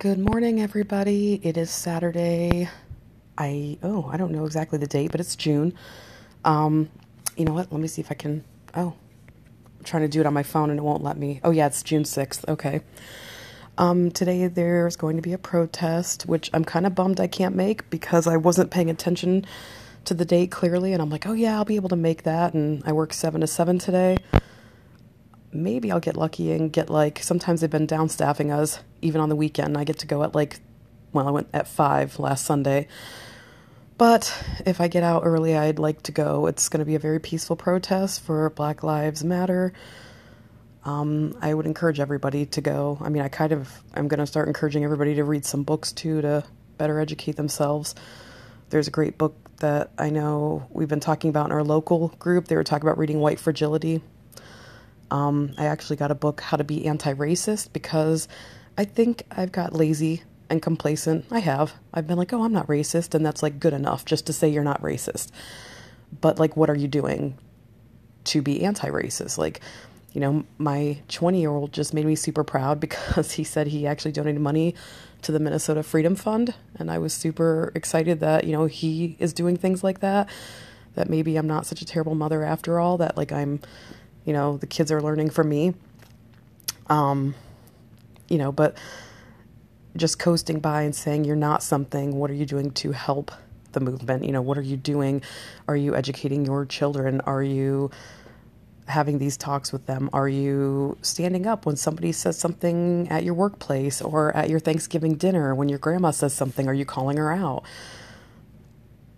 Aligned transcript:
Good 0.00 0.20
morning, 0.20 0.60
everybody. 0.60 1.40
It 1.42 1.56
is 1.56 1.72
Saturday. 1.72 2.68
I 3.36 3.78
oh, 3.82 4.08
I 4.12 4.16
don't 4.16 4.30
know 4.30 4.44
exactly 4.44 4.78
the 4.78 4.86
date, 4.86 5.10
but 5.10 5.18
it's 5.18 5.34
June. 5.34 5.74
Um, 6.44 6.88
you 7.36 7.44
know 7.44 7.52
what? 7.52 7.72
Let 7.72 7.80
me 7.80 7.88
see 7.88 8.00
if 8.00 8.12
I 8.12 8.14
can. 8.14 8.44
Oh, 8.76 8.94
I'm 9.76 9.84
trying 9.84 10.04
to 10.04 10.08
do 10.08 10.20
it 10.20 10.26
on 10.26 10.32
my 10.32 10.44
phone 10.44 10.70
and 10.70 10.78
it 10.78 10.84
won't 10.84 11.02
let 11.02 11.16
me. 11.16 11.40
Oh 11.42 11.50
yeah, 11.50 11.66
it's 11.66 11.82
June 11.82 12.04
sixth. 12.04 12.44
Okay. 12.46 12.82
Um, 13.76 14.12
today 14.12 14.46
there's 14.46 14.94
going 14.94 15.16
to 15.16 15.22
be 15.22 15.32
a 15.32 15.38
protest, 15.38 16.26
which 16.26 16.48
I'm 16.54 16.64
kind 16.64 16.86
of 16.86 16.94
bummed 16.94 17.18
I 17.18 17.26
can't 17.26 17.56
make 17.56 17.90
because 17.90 18.28
I 18.28 18.36
wasn't 18.36 18.70
paying 18.70 18.90
attention 18.90 19.44
to 20.04 20.14
the 20.14 20.24
date 20.24 20.52
clearly, 20.52 20.92
and 20.92 21.02
I'm 21.02 21.10
like, 21.10 21.26
oh 21.26 21.32
yeah, 21.32 21.56
I'll 21.56 21.64
be 21.64 21.74
able 21.74 21.88
to 21.88 21.96
make 21.96 22.22
that, 22.22 22.54
and 22.54 22.84
I 22.86 22.92
work 22.92 23.12
seven 23.12 23.40
to 23.40 23.48
seven 23.48 23.80
today 23.80 24.18
maybe 25.52 25.90
I'll 25.90 26.00
get 26.00 26.16
lucky 26.16 26.52
and 26.52 26.72
get 26.72 26.90
like 26.90 27.22
sometimes 27.22 27.60
they've 27.60 27.70
been 27.70 27.86
down 27.86 28.08
staffing 28.08 28.50
us 28.50 28.80
even 29.02 29.20
on 29.20 29.28
the 29.28 29.36
weekend. 29.36 29.76
I 29.76 29.84
get 29.84 29.98
to 30.00 30.06
go 30.06 30.22
at 30.22 30.34
like 30.34 30.60
well, 31.12 31.26
I 31.26 31.30
went 31.30 31.48
at 31.52 31.66
five 31.66 32.18
last 32.18 32.44
Sunday. 32.44 32.88
But 33.96 34.32
if 34.64 34.80
I 34.80 34.86
get 34.88 35.02
out 35.02 35.22
early, 35.24 35.56
I'd 35.56 35.78
like 35.78 36.02
to 36.04 36.12
go. 36.12 36.46
It's 36.46 36.68
going 36.68 36.78
to 36.78 36.84
be 36.84 36.94
a 36.94 37.00
very 37.00 37.18
peaceful 37.18 37.56
protest 37.56 38.20
for 38.22 38.48
Black 38.50 38.84
Lives 38.84 39.24
Matter. 39.24 39.72
Um, 40.84 41.36
I 41.40 41.52
would 41.52 41.66
encourage 41.66 41.98
everybody 41.98 42.46
to 42.46 42.60
go. 42.60 42.98
I 43.00 43.08
mean, 43.08 43.22
I 43.22 43.28
kind 43.28 43.52
of 43.52 43.82
I'm 43.94 44.06
going 44.06 44.20
to 44.20 44.26
start 44.26 44.46
encouraging 44.46 44.84
everybody 44.84 45.16
to 45.16 45.24
read 45.24 45.44
some 45.44 45.64
books 45.64 45.92
too 45.92 46.22
to 46.22 46.44
better 46.76 47.00
educate 47.00 47.36
themselves. 47.36 47.94
There's 48.70 48.86
a 48.86 48.92
great 48.92 49.18
book 49.18 49.34
that 49.58 49.90
I 49.98 50.10
know 50.10 50.68
we've 50.70 50.88
been 50.88 51.00
talking 51.00 51.30
about 51.30 51.46
in 51.46 51.52
our 51.52 51.64
local 51.64 52.08
group. 52.20 52.46
They 52.46 52.54
were 52.54 52.64
talking 52.64 52.86
about 52.86 52.98
reading 52.98 53.18
White 53.18 53.40
Fragility 53.40 54.02
um, 55.10 55.52
I 55.58 55.66
actually 55.66 55.96
got 55.96 56.10
a 56.10 56.14
book, 56.14 56.40
How 56.40 56.56
to 56.56 56.64
Be 56.64 56.86
Anti 56.86 57.14
Racist, 57.14 57.72
because 57.72 58.28
I 58.76 58.84
think 58.84 59.24
I've 59.30 59.52
got 59.52 59.72
lazy 59.72 60.22
and 60.50 60.62
complacent. 60.62 61.26
I 61.30 61.40
have. 61.40 61.74
I've 61.92 62.06
been 62.06 62.18
like, 62.18 62.32
oh, 62.32 62.44
I'm 62.44 62.52
not 62.52 62.66
racist, 62.66 63.14
and 63.14 63.24
that's 63.24 63.42
like 63.42 63.60
good 63.60 63.72
enough 63.72 64.04
just 64.04 64.26
to 64.26 64.32
say 64.32 64.48
you're 64.48 64.64
not 64.64 64.82
racist. 64.82 65.30
But 66.20 66.38
like, 66.38 66.56
what 66.56 66.70
are 66.70 66.76
you 66.76 66.88
doing 66.88 67.36
to 68.24 68.42
be 68.42 68.64
anti 68.64 68.88
racist? 68.88 69.38
Like, 69.38 69.60
you 70.12 70.20
know, 70.20 70.44
my 70.56 70.98
20 71.08 71.40
year 71.40 71.50
old 71.50 71.72
just 71.72 71.92
made 71.92 72.06
me 72.06 72.14
super 72.14 72.44
proud 72.44 72.80
because 72.80 73.32
he 73.32 73.44
said 73.44 73.68
he 73.68 73.86
actually 73.86 74.12
donated 74.12 74.40
money 74.40 74.74
to 75.22 75.32
the 75.32 75.40
Minnesota 75.40 75.82
Freedom 75.82 76.14
Fund. 76.14 76.54
And 76.76 76.90
I 76.90 76.98
was 76.98 77.12
super 77.12 77.72
excited 77.74 78.20
that, 78.20 78.44
you 78.44 78.52
know, 78.52 78.66
he 78.66 79.16
is 79.18 79.32
doing 79.32 79.56
things 79.56 79.82
like 79.82 80.00
that. 80.00 80.28
That 80.94 81.08
maybe 81.08 81.36
I'm 81.36 81.46
not 81.46 81.66
such 81.66 81.82
a 81.82 81.84
terrible 81.84 82.14
mother 82.14 82.42
after 82.42 82.80
all, 82.80 82.98
that 82.98 83.16
like 83.16 83.30
I'm 83.30 83.60
you 84.28 84.34
know, 84.34 84.58
the 84.58 84.66
kids 84.66 84.92
are 84.92 85.00
learning 85.00 85.30
from 85.30 85.48
me. 85.48 85.72
Um, 86.90 87.34
you 88.28 88.36
know, 88.36 88.52
but 88.52 88.76
just 89.96 90.18
coasting 90.18 90.60
by 90.60 90.82
and 90.82 90.94
saying 90.94 91.24
you're 91.24 91.34
not 91.34 91.62
something, 91.62 92.14
what 92.16 92.30
are 92.30 92.34
you 92.34 92.44
doing 92.44 92.70
to 92.72 92.92
help 92.92 93.32
the 93.72 93.80
movement? 93.80 94.24
You 94.24 94.32
know, 94.32 94.42
what 94.42 94.58
are 94.58 94.62
you 94.62 94.76
doing? 94.76 95.22
Are 95.66 95.76
you 95.76 95.96
educating 95.96 96.44
your 96.44 96.66
children? 96.66 97.22
Are 97.22 97.42
you 97.42 97.90
having 98.86 99.16
these 99.16 99.38
talks 99.38 99.72
with 99.72 99.86
them? 99.86 100.10
Are 100.12 100.28
you 100.28 100.98
standing 101.00 101.46
up 101.46 101.64
when 101.64 101.76
somebody 101.76 102.12
says 102.12 102.38
something 102.38 103.08
at 103.08 103.24
your 103.24 103.32
workplace 103.32 104.02
or 104.02 104.36
at 104.36 104.50
your 104.50 104.60
Thanksgiving 104.60 105.14
dinner 105.14 105.54
when 105.54 105.70
your 105.70 105.78
grandma 105.78 106.10
says 106.10 106.34
something? 106.34 106.68
Are 106.68 106.74
you 106.74 106.84
calling 106.84 107.16
her 107.16 107.32
out? 107.32 107.64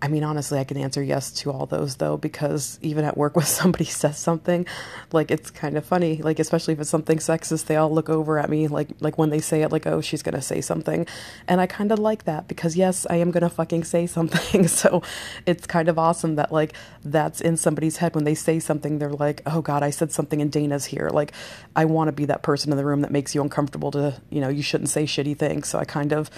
I 0.03 0.09
mean, 0.09 0.25
honestly, 0.25 0.59
I 0.59 0.65
can 0.65 0.79
answer 0.79 1.03
yes 1.03 1.31
to 1.33 1.53
all 1.53 1.67
those 1.67 1.97
though, 1.97 2.17
because 2.17 2.79
even 2.81 3.05
at 3.05 3.19
work 3.19 3.37
when 3.37 3.45
somebody 3.45 3.85
says 3.85 4.19
something, 4.19 4.67
like 5.13 5.31
it's 5.31 5.51
kind 5.51 5.77
of 5.77 5.85
funny. 5.85 6.23
Like 6.23 6.39
especially 6.39 6.73
if 6.75 6.81
it's 6.81 6.91
something 6.91 7.19
sexist, 7.19 7.67
they 7.67 7.77
all 7.77 7.91
look 7.93 8.09
over 8.09 8.39
at 8.39 8.49
me 8.49 8.69
like 8.69 8.89
like 9.01 9.19
when 9.19 9.31
they 9.31 9.41
say 9.41 9.63
it, 9.63 9.71
like 9.71 9.87
oh 9.87 10.01
she's 10.01 10.23
gonna 10.23 10.41
say 10.41 10.61
something, 10.61 11.07
and 11.47 11.61
I 11.61 11.67
kind 11.67 11.93
of 11.93 11.99
like 11.99 12.25
that 12.25 12.49
because 12.49 12.77
yes, 12.77 13.07
I 13.11 13.17
am 13.17 13.31
gonna 13.31 13.51
fucking 13.51 13.85
say 13.85 14.07
something. 14.07 14.69
so 14.69 15.03
it's 15.45 15.67
kind 15.67 15.89
of 15.89 15.99
awesome 15.99 16.37
that 16.37 16.51
like 16.51 16.75
that's 17.05 17.41
in 17.41 17.57
somebody's 17.57 17.99
head 17.99 18.15
when 18.15 18.25
they 18.25 18.35
say 18.35 18.59
something. 18.59 18.99
They're 18.99 19.11
like, 19.11 19.43
oh 19.47 19.61
god, 19.61 19.83
I 19.83 19.91
said 19.91 20.13
something 20.13 20.41
and 20.41 20.51
Dana's 20.51 20.87
here. 20.87 21.11
Like 21.13 21.33
I 21.77 21.85
want 21.85 22.09
to 22.09 22.13
be 22.13 22.25
that 22.27 22.43
person 22.43 22.73
in 22.73 22.79
the 22.79 22.87
room 22.87 23.03
that 23.03 23.11
makes 23.11 23.35
you 23.35 23.43
uncomfortable 23.43 23.91
to 23.93 24.21
you 24.31 24.41
know 24.41 24.49
you 24.49 24.63
shouldn't 24.63 24.89
say 24.89 25.05
shitty 25.05 25.37
things. 25.37 25.69
So 25.69 25.79
I 25.79 25.85
kind 25.85 26.13
of 26.13 26.31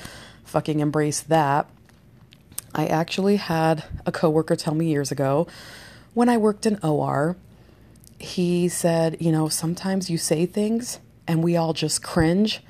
fucking 0.45 0.81
embrace 0.81 1.21
that 1.21 1.69
I 2.75 2.87
actually 2.87 3.37
had 3.37 3.85
a 4.07 4.13
coworker 4.13 4.57
tell 4.57 4.75
me 4.75 4.87
years 4.87 5.13
ago 5.13 5.47
when 6.15 6.29
I 6.29 6.37
worked 6.37 6.67
in 6.67 6.79
OR. 6.83 7.37
He 8.19 8.69
said, 8.69 9.17
You 9.21 9.33
know, 9.33 9.49
sometimes 9.49 10.09
you 10.09 10.19
say 10.19 10.47
things 10.47 11.01
and 11.27 11.43
we 11.43 11.57
all 11.57 11.73
just 11.73 12.03
cringe. 12.03 12.63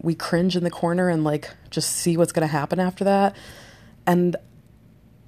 We 0.00 0.14
cringe 0.14 0.56
in 0.56 0.64
the 0.64 0.70
corner 0.70 1.08
and 1.08 1.24
like 1.24 1.50
just 1.70 1.90
see 1.90 2.16
what's 2.16 2.32
going 2.32 2.46
to 2.46 2.52
happen 2.52 2.80
after 2.80 3.04
that. 3.04 3.36
And 4.06 4.36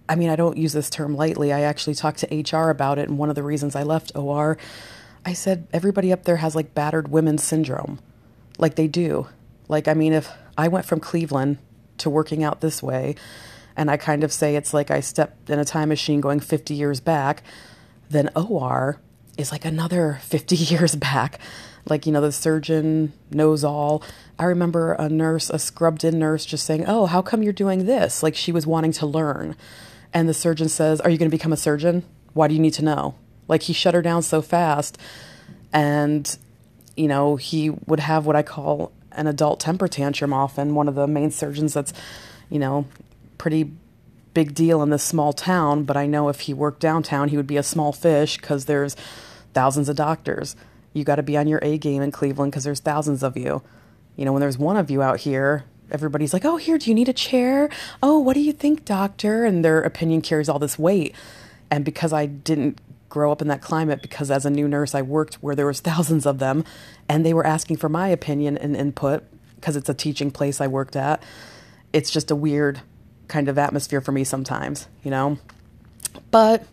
I 0.08 0.14
mean, 0.14 0.30
I 0.30 0.36
don't 0.36 0.56
use 0.56 0.72
this 0.72 0.90
term 0.90 1.14
lightly. 1.14 1.52
I 1.52 1.60
actually 1.62 1.94
talked 1.94 2.18
to 2.18 2.56
HR 2.56 2.70
about 2.70 2.98
it. 2.98 3.08
And 3.08 3.18
one 3.18 3.28
of 3.28 3.34
the 3.34 3.42
reasons 3.42 3.76
I 3.76 3.82
left 3.82 4.12
OR, 4.14 4.58
I 5.24 5.32
said, 5.32 5.66
everybody 5.72 6.12
up 6.12 6.24
there 6.24 6.36
has 6.36 6.56
like 6.56 6.74
battered 6.74 7.08
women 7.08 7.38
syndrome. 7.38 7.98
Like 8.58 8.74
they 8.74 8.88
do. 8.88 9.28
Like, 9.68 9.88
I 9.88 9.94
mean, 9.94 10.12
if 10.12 10.30
I 10.56 10.68
went 10.68 10.84
from 10.86 11.00
Cleveland 11.00 11.58
to 11.98 12.10
working 12.10 12.42
out 12.42 12.60
this 12.60 12.82
way, 12.82 13.14
and 13.76 13.90
I 13.90 13.96
kind 13.96 14.24
of 14.24 14.32
say 14.32 14.56
it's 14.56 14.74
like 14.74 14.90
I 14.90 15.00
stepped 15.00 15.50
in 15.50 15.58
a 15.58 15.64
time 15.64 15.88
machine 15.88 16.20
going 16.20 16.40
50 16.40 16.74
years 16.74 17.00
back, 17.00 17.42
then 18.10 18.30
OR 18.34 18.98
is 19.38 19.52
like 19.52 19.64
another 19.64 20.18
50 20.22 20.56
years 20.56 20.96
back. 20.96 21.38
Like, 21.84 22.06
you 22.06 22.12
know, 22.12 22.20
the 22.20 22.30
surgeon 22.30 23.12
knows 23.30 23.64
all. 23.64 24.04
I 24.38 24.44
remember 24.44 24.92
a 24.92 25.08
nurse, 25.08 25.50
a 25.50 25.58
scrubbed 25.58 26.04
in 26.04 26.18
nurse, 26.18 26.44
just 26.44 26.64
saying, 26.64 26.84
Oh, 26.86 27.06
how 27.06 27.22
come 27.22 27.42
you're 27.42 27.52
doing 27.52 27.86
this? 27.86 28.22
Like 28.22 28.36
she 28.36 28.52
was 28.52 28.66
wanting 28.66 28.92
to 28.92 29.06
learn. 29.06 29.56
And 30.14 30.28
the 30.28 30.34
surgeon 30.34 30.68
says, 30.68 31.00
Are 31.00 31.10
you 31.10 31.18
going 31.18 31.30
to 31.30 31.36
become 31.36 31.52
a 31.52 31.56
surgeon? 31.56 32.04
Why 32.34 32.48
do 32.48 32.54
you 32.54 32.60
need 32.60 32.74
to 32.74 32.84
know? 32.84 33.16
Like 33.48 33.62
he 33.62 33.72
shut 33.72 33.94
her 33.94 34.02
down 34.02 34.22
so 34.22 34.42
fast. 34.42 34.96
And, 35.72 36.36
you 36.96 37.08
know, 37.08 37.36
he 37.36 37.70
would 37.70 38.00
have 38.00 38.26
what 38.26 38.36
I 38.36 38.42
call 38.42 38.92
an 39.12 39.26
adult 39.26 39.60
temper 39.60 39.88
tantrum 39.88 40.32
often. 40.32 40.74
One 40.74 40.88
of 40.88 40.94
the 40.94 41.06
main 41.06 41.30
surgeons 41.30 41.74
that's, 41.74 41.92
you 42.48 42.58
know, 42.58 42.86
pretty 43.42 43.72
big 44.34 44.54
deal 44.54 44.84
in 44.84 44.90
this 44.90 45.02
small 45.02 45.32
town, 45.32 45.82
but 45.82 45.96
I 45.96 46.06
know 46.06 46.28
if 46.28 46.42
he 46.42 46.54
worked 46.54 46.78
downtown, 46.78 47.28
he 47.28 47.36
would 47.36 47.48
be 47.48 47.56
a 47.56 47.62
small 47.64 47.92
fish 47.92 48.36
because 48.36 48.66
there's 48.66 48.94
thousands 49.52 49.88
of 49.88 49.96
doctors. 49.96 50.54
You 50.92 51.02
got 51.02 51.16
to 51.16 51.24
be 51.24 51.36
on 51.36 51.48
your 51.48 51.58
A 51.60 51.76
game 51.76 52.02
in 52.02 52.12
Cleveland 52.12 52.52
because 52.52 52.62
there's 52.62 52.78
thousands 52.78 53.24
of 53.24 53.36
you. 53.36 53.60
You 54.14 54.24
know, 54.24 54.32
when 54.32 54.38
there's 54.38 54.58
one 54.58 54.76
of 54.76 54.92
you 54.92 55.02
out 55.02 55.18
here, 55.18 55.64
everybody's 55.90 56.32
like, 56.32 56.44
oh, 56.44 56.56
here, 56.56 56.78
do 56.78 56.88
you 56.88 56.94
need 56.94 57.08
a 57.08 57.12
chair? 57.12 57.68
Oh, 58.00 58.20
what 58.20 58.34
do 58.34 58.40
you 58.40 58.52
think, 58.52 58.84
doctor? 58.84 59.44
And 59.44 59.64
their 59.64 59.82
opinion 59.82 60.20
carries 60.20 60.48
all 60.48 60.60
this 60.60 60.78
weight. 60.78 61.12
And 61.68 61.84
because 61.84 62.12
I 62.12 62.26
didn't 62.26 62.80
grow 63.08 63.32
up 63.32 63.42
in 63.42 63.48
that 63.48 63.60
climate, 63.60 64.02
because 64.02 64.30
as 64.30 64.46
a 64.46 64.50
new 64.50 64.68
nurse, 64.68 64.94
I 64.94 65.02
worked 65.02 65.34
where 65.42 65.56
there 65.56 65.66
was 65.66 65.80
thousands 65.80 66.26
of 66.26 66.38
them, 66.38 66.64
and 67.08 67.26
they 67.26 67.34
were 67.34 67.44
asking 67.44 67.78
for 67.78 67.88
my 67.88 68.06
opinion 68.06 68.56
and 68.56 68.76
input 68.76 69.24
because 69.56 69.74
it's 69.74 69.88
a 69.88 69.94
teaching 69.94 70.30
place 70.30 70.60
I 70.60 70.68
worked 70.68 70.94
at. 70.94 71.20
It's 71.92 72.12
just 72.12 72.30
a 72.30 72.36
weird 72.36 72.82
kind 73.28 73.48
of 73.48 73.58
atmosphere 73.58 74.00
for 74.00 74.12
me 74.12 74.24
sometimes, 74.24 74.88
you 75.02 75.10
know? 75.10 75.38
But, 76.30 76.66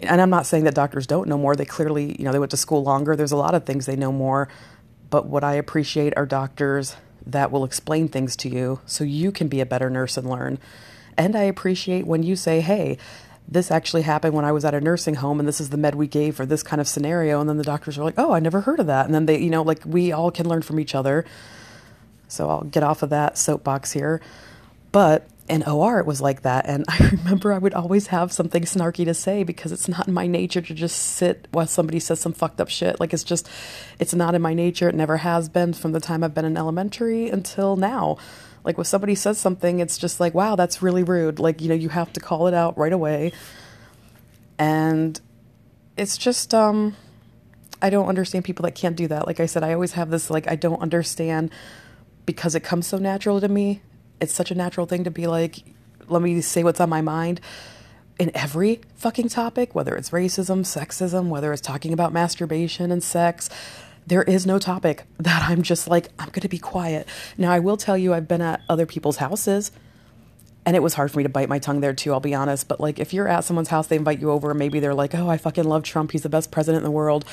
and 0.00 0.20
I'm 0.20 0.30
not 0.30 0.46
saying 0.46 0.64
that 0.64 0.74
doctors 0.74 1.06
don't 1.06 1.28
know 1.28 1.38
more. 1.38 1.54
They 1.56 1.64
clearly, 1.64 2.16
you 2.18 2.24
know, 2.24 2.32
they 2.32 2.38
went 2.38 2.50
to 2.50 2.56
school 2.56 2.82
longer. 2.82 3.16
There's 3.16 3.32
a 3.32 3.36
lot 3.36 3.54
of 3.54 3.64
things 3.64 3.86
they 3.86 3.96
know 3.96 4.12
more. 4.12 4.48
But 5.10 5.26
what 5.26 5.44
I 5.44 5.54
appreciate 5.54 6.14
are 6.16 6.26
doctors 6.26 6.96
that 7.26 7.50
will 7.50 7.64
explain 7.64 8.08
things 8.08 8.36
to 8.36 8.48
you 8.48 8.80
so 8.86 9.04
you 9.04 9.32
can 9.32 9.48
be 9.48 9.60
a 9.60 9.66
better 9.66 9.90
nurse 9.90 10.16
and 10.16 10.28
learn. 10.28 10.58
And 11.16 11.34
I 11.34 11.42
appreciate 11.42 12.06
when 12.06 12.22
you 12.22 12.36
say, 12.36 12.60
hey, 12.60 12.98
this 13.48 13.70
actually 13.70 14.02
happened 14.02 14.34
when 14.34 14.44
I 14.44 14.52
was 14.52 14.64
at 14.64 14.74
a 14.74 14.80
nursing 14.80 15.16
home 15.16 15.38
and 15.38 15.48
this 15.48 15.60
is 15.60 15.70
the 15.70 15.76
med 15.76 15.94
we 15.94 16.08
gave 16.08 16.36
for 16.36 16.44
this 16.44 16.62
kind 16.62 16.80
of 16.80 16.88
scenario. 16.88 17.40
And 17.40 17.48
then 17.48 17.58
the 17.58 17.64
doctors 17.64 17.96
are 17.96 18.04
like, 18.04 18.18
oh, 18.18 18.32
I 18.32 18.40
never 18.40 18.62
heard 18.62 18.80
of 18.80 18.86
that. 18.86 19.06
And 19.06 19.14
then 19.14 19.26
they, 19.26 19.38
you 19.38 19.50
know, 19.50 19.62
like 19.62 19.82
we 19.84 20.12
all 20.12 20.30
can 20.30 20.48
learn 20.48 20.62
from 20.62 20.80
each 20.80 20.94
other. 20.94 21.24
So 22.28 22.50
I'll 22.50 22.64
get 22.64 22.82
off 22.82 23.02
of 23.02 23.10
that 23.10 23.38
soapbox 23.38 23.92
here. 23.92 24.20
But 24.96 25.28
in 25.46 25.62
OR, 25.62 26.00
it 26.00 26.06
was 26.06 26.22
like 26.22 26.40
that. 26.40 26.64
And 26.64 26.86
I 26.88 27.10
remember 27.12 27.52
I 27.52 27.58
would 27.58 27.74
always 27.74 28.06
have 28.06 28.32
something 28.32 28.62
snarky 28.62 29.04
to 29.04 29.12
say 29.12 29.44
because 29.44 29.70
it's 29.70 29.88
not 29.88 30.08
in 30.08 30.14
my 30.14 30.26
nature 30.26 30.62
to 30.62 30.72
just 30.72 30.96
sit 30.96 31.48
while 31.52 31.66
somebody 31.66 32.00
says 32.00 32.18
some 32.18 32.32
fucked 32.32 32.62
up 32.62 32.70
shit. 32.70 32.98
Like, 32.98 33.12
it's 33.12 33.22
just, 33.22 33.46
it's 33.98 34.14
not 34.14 34.34
in 34.34 34.40
my 34.40 34.54
nature. 34.54 34.88
It 34.88 34.94
never 34.94 35.18
has 35.18 35.50
been 35.50 35.74
from 35.74 35.92
the 35.92 36.00
time 36.00 36.24
I've 36.24 36.32
been 36.32 36.46
in 36.46 36.56
elementary 36.56 37.28
until 37.28 37.76
now. 37.76 38.16
Like, 38.64 38.78
when 38.78 38.86
somebody 38.86 39.14
says 39.14 39.36
something, 39.36 39.80
it's 39.80 39.98
just 39.98 40.18
like, 40.18 40.32
wow, 40.32 40.56
that's 40.56 40.80
really 40.80 41.02
rude. 41.02 41.40
Like, 41.40 41.60
you 41.60 41.68
know, 41.68 41.74
you 41.74 41.90
have 41.90 42.10
to 42.14 42.20
call 42.20 42.46
it 42.46 42.54
out 42.54 42.78
right 42.78 42.94
away. 42.94 43.32
And 44.58 45.20
it's 45.98 46.16
just, 46.16 46.54
um, 46.54 46.96
I 47.82 47.90
don't 47.90 48.08
understand 48.08 48.46
people 48.46 48.62
that 48.62 48.74
can't 48.74 48.96
do 48.96 49.08
that. 49.08 49.26
Like 49.26 49.40
I 49.40 49.46
said, 49.46 49.62
I 49.62 49.74
always 49.74 49.92
have 49.92 50.08
this, 50.08 50.30
like, 50.30 50.50
I 50.50 50.56
don't 50.56 50.80
understand 50.80 51.50
because 52.24 52.54
it 52.54 52.60
comes 52.60 52.86
so 52.86 52.96
natural 52.96 53.42
to 53.42 53.48
me 53.48 53.82
it's 54.20 54.32
such 54.32 54.50
a 54.50 54.54
natural 54.54 54.86
thing 54.86 55.04
to 55.04 55.10
be 55.10 55.26
like, 55.26 55.62
let 56.08 56.22
me 56.22 56.40
say 56.40 56.62
what's 56.64 56.80
on 56.80 56.88
my 56.88 57.00
mind 57.00 57.40
in 58.18 58.30
every 58.34 58.80
fucking 58.94 59.28
topic, 59.28 59.74
whether 59.74 59.94
it's 59.94 60.10
racism, 60.10 60.60
sexism, 60.60 61.28
whether 61.28 61.52
it's 61.52 61.60
talking 61.60 61.92
about 61.92 62.12
masturbation 62.12 62.90
and 62.90 63.02
sex, 63.02 63.50
there 64.06 64.22
is 64.22 64.46
no 64.46 64.58
topic 64.58 65.04
that 65.18 65.48
I'm 65.48 65.62
just 65.62 65.88
like, 65.88 66.08
I'm 66.18 66.28
going 66.28 66.40
to 66.42 66.48
be 66.48 66.58
quiet. 66.58 67.08
Now, 67.36 67.50
I 67.52 67.58
will 67.58 67.76
tell 67.76 67.98
you, 67.98 68.14
I've 68.14 68.28
been 68.28 68.42
at 68.42 68.62
other 68.68 68.86
people's 68.86 69.18
houses 69.18 69.70
and 70.64 70.74
it 70.74 70.82
was 70.82 70.94
hard 70.94 71.12
for 71.12 71.18
me 71.18 71.22
to 71.22 71.28
bite 71.28 71.48
my 71.48 71.60
tongue 71.60 71.80
there 71.80 71.94
too, 71.94 72.12
I'll 72.12 72.20
be 72.20 72.34
honest. 72.34 72.66
But 72.66 72.80
like, 72.80 72.98
if 72.98 73.14
you're 73.14 73.28
at 73.28 73.44
someone's 73.44 73.68
house, 73.68 73.86
they 73.86 73.94
invite 73.94 74.20
you 74.20 74.32
over, 74.32 74.50
and 74.50 74.58
maybe 74.58 74.80
they're 74.80 74.94
like, 74.94 75.14
oh, 75.14 75.28
I 75.28 75.36
fucking 75.36 75.62
love 75.62 75.84
Trump. 75.84 76.10
He's 76.10 76.24
the 76.24 76.28
best 76.28 76.50
president 76.50 76.82
in 76.82 76.84
the 76.84 76.90
world. 76.90 77.24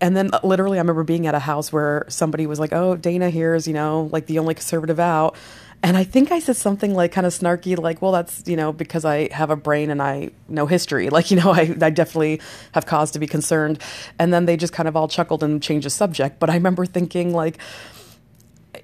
And 0.00 0.16
then 0.16 0.30
uh, 0.32 0.40
literally, 0.42 0.78
I 0.78 0.80
remember 0.82 1.04
being 1.04 1.26
at 1.26 1.34
a 1.34 1.38
house 1.38 1.72
where 1.72 2.04
somebody 2.08 2.46
was 2.46 2.60
like, 2.60 2.72
oh, 2.72 2.96
Dana 2.96 3.30
here 3.30 3.54
is, 3.54 3.66
you 3.66 3.74
know, 3.74 4.08
like 4.12 4.26
the 4.26 4.38
only 4.38 4.54
conservative 4.54 5.00
out. 5.00 5.36
And 5.82 5.96
I 5.96 6.04
think 6.04 6.32
I 6.32 6.38
said 6.38 6.56
something 6.56 6.94
like 6.94 7.12
kind 7.12 7.26
of 7.26 7.32
snarky, 7.32 7.78
like, 7.78 8.00
well, 8.02 8.12
that's, 8.12 8.42
you 8.46 8.56
know, 8.56 8.72
because 8.72 9.04
I 9.04 9.32
have 9.32 9.50
a 9.50 9.56
brain 9.56 9.90
and 9.90 10.02
I 10.02 10.30
know 10.48 10.66
history. 10.66 11.08
Like, 11.16 11.30
you 11.30 11.38
know, 11.38 11.50
I, 11.50 11.74
I 11.80 11.90
definitely 11.90 12.40
have 12.72 12.84
cause 12.84 13.10
to 13.12 13.18
be 13.18 13.26
concerned. 13.26 13.80
And 14.18 14.34
then 14.34 14.44
they 14.44 14.56
just 14.56 14.72
kind 14.72 14.86
of 14.88 14.96
all 14.96 15.08
chuckled 15.08 15.42
and 15.42 15.62
changed 15.62 15.86
the 15.86 15.90
subject. 15.90 16.38
But 16.38 16.50
I 16.50 16.54
remember 16.54 16.84
thinking, 16.84 17.32
like, 17.32 17.58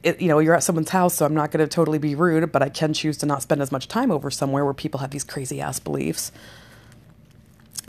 it, 0.03 0.20
you 0.20 0.29
know, 0.29 0.38
you're 0.38 0.55
at 0.55 0.62
someone's 0.62 0.91
house, 0.91 1.14
so 1.14 1.26
I'm 1.26 1.35
not 1.35 1.50
going 1.50 1.67
to 1.67 1.73
totally 1.73 1.99
be 1.99 2.14
rude, 2.14 2.50
but 2.53 2.62
I 2.62 2.69
can 2.69 2.93
choose 2.94 3.19
to 3.19 3.26
not 3.26 3.43
spend 3.43 3.61
as 3.61 3.70
much 3.70 3.87
time 3.88 4.11
over 4.11 4.31
somewhere 4.31 4.64
where 4.64 4.75
people 4.75 5.00
have 5.00 5.11
these 5.11 5.25
crazy 5.25 5.61
ass 5.61 5.79
beliefs. 5.79 6.32